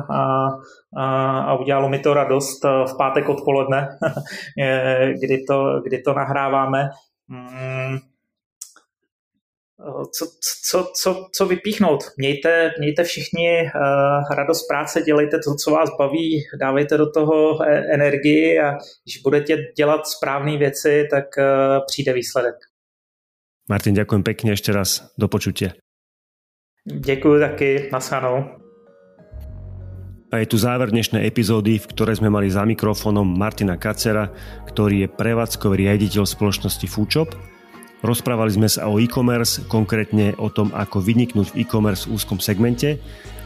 a, 0.97 1.39
a 1.39 1.59
udělalo 1.59 1.89
mi 1.89 1.99
to 1.99 2.13
radost 2.13 2.65
eh, 2.65 2.69
v 2.69 2.97
pátek 2.97 3.29
odpoledne, 3.29 3.87
kdy 5.21 5.43
to, 5.47 5.81
kdy 5.85 6.01
to 6.01 6.13
nahráváme. 6.13 6.89
Mm, 7.27 7.97
co, 10.11 10.25
co, 10.63 10.91
co, 11.01 11.27
co 11.31 11.45
vypíchnout? 11.45 12.03
Mějte, 12.17 12.71
mějte 12.79 13.03
všichni 13.03 13.71
radost 14.35 14.67
práce, 14.67 15.01
dělejte 15.01 15.39
to, 15.39 15.55
co 15.55 15.71
vás 15.71 15.89
baví, 15.99 16.43
dávejte 16.59 16.97
do 16.97 17.11
toho 17.11 17.59
energii 17.93 18.59
a 18.59 18.71
když 19.03 19.21
budete 19.23 19.57
dělat 19.77 20.07
správné 20.07 20.57
věci, 20.57 21.07
tak 21.11 21.25
přijde 21.87 22.13
výsledek. 22.13 22.55
Martin, 23.67 23.99
ďakujem 23.99 24.23
pekne 24.23 24.55
ešte 24.55 24.71
raz. 24.71 25.11
Do 25.19 25.27
počutia. 25.27 25.75
Ďakujem 26.87 27.39
taky. 27.43 27.69
Nasanou. 27.91 28.63
A 30.27 30.43
je 30.43 30.47
tu 30.47 30.59
záver 30.59 30.91
dnešnej 30.91 31.23
epizódy, 31.23 31.79
v 31.79 31.87
ktorej 31.91 32.19
sme 32.19 32.31
mali 32.31 32.47
za 32.51 32.63
mikrofónom 32.63 33.27
Martina 33.27 33.79
Kacera, 33.79 34.31
ktorý 34.67 35.07
je 35.07 35.11
prevádzkový 35.11 35.87
riaditeľ 35.87 36.23
spoločnosti 36.27 36.87
Foodshop. 36.87 37.35
Rozprávali 38.03 38.51
sme 38.55 38.67
sa 38.71 38.87
o 38.87 38.99
e-commerce, 38.99 39.63
konkrétne 39.67 40.35
o 40.39 40.47
tom, 40.47 40.71
ako 40.75 41.03
vyniknúť 41.03 41.55
v 41.55 41.63
e-commerce 41.63 42.07
v 42.07 42.19
úzkom 42.19 42.39
segmente 42.39 42.99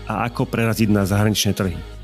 a 0.05 0.25
ako 0.25 0.49
preraziť 0.49 0.89
na 0.89 1.05
zahraničné 1.05 1.53
trhy. 1.53 2.00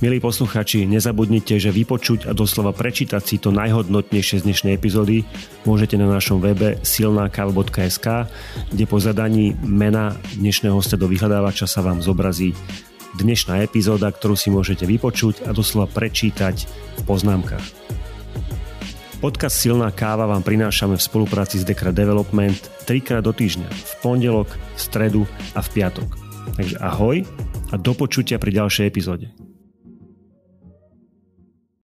Milí 0.00 0.16
posluchači, 0.16 0.88
nezabudnite, 0.88 1.60
že 1.60 1.68
vypočuť 1.68 2.24
a 2.24 2.32
doslova 2.32 2.72
prečítať 2.72 3.20
si 3.20 3.36
to 3.36 3.52
najhodnotnejšie 3.52 4.40
z 4.40 4.46
dnešnej 4.48 4.72
epizódy 4.72 5.28
môžete 5.68 6.00
na 6.00 6.08
našom 6.08 6.40
webe 6.40 6.80
silnakav.sk, 6.80 8.24
kde 8.72 8.84
po 8.88 8.96
zadaní 8.96 9.52
mena 9.60 10.16
dnešného 10.40 10.72
hostia 10.72 10.96
do 10.96 11.04
vyhľadávača 11.04 11.68
sa 11.68 11.84
vám 11.84 12.00
zobrazí 12.00 12.56
dnešná 13.20 13.60
epizóda, 13.60 14.08
ktorú 14.08 14.40
si 14.40 14.48
môžete 14.48 14.88
vypočuť 14.88 15.44
a 15.44 15.52
doslova 15.52 15.90
prečítať 15.92 16.64
v 16.96 17.02
poznámkach. 17.04 17.64
Podcast 19.20 19.60
Silná 19.60 19.92
káva 19.92 20.24
vám 20.24 20.40
prinášame 20.40 20.96
v 20.96 21.04
spolupráci 21.04 21.60
s 21.60 21.68
Dekra 21.68 21.92
Development 21.92 22.56
trikrát 22.88 23.20
do 23.20 23.36
týždňa, 23.36 23.68
v 23.68 23.92
pondelok, 24.00 24.48
v 24.48 24.80
stredu 24.80 25.22
a 25.52 25.60
v 25.60 25.68
piatok. 25.76 26.08
Takže 26.56 26.80
ahoj 26.80 27.20
a 27.68 27.74
do 27.76 27.92
počutia 27.92 28.40
pri 28.40 28.64
ďalšej 28.64 28.88
epizóde. 28.88 29.28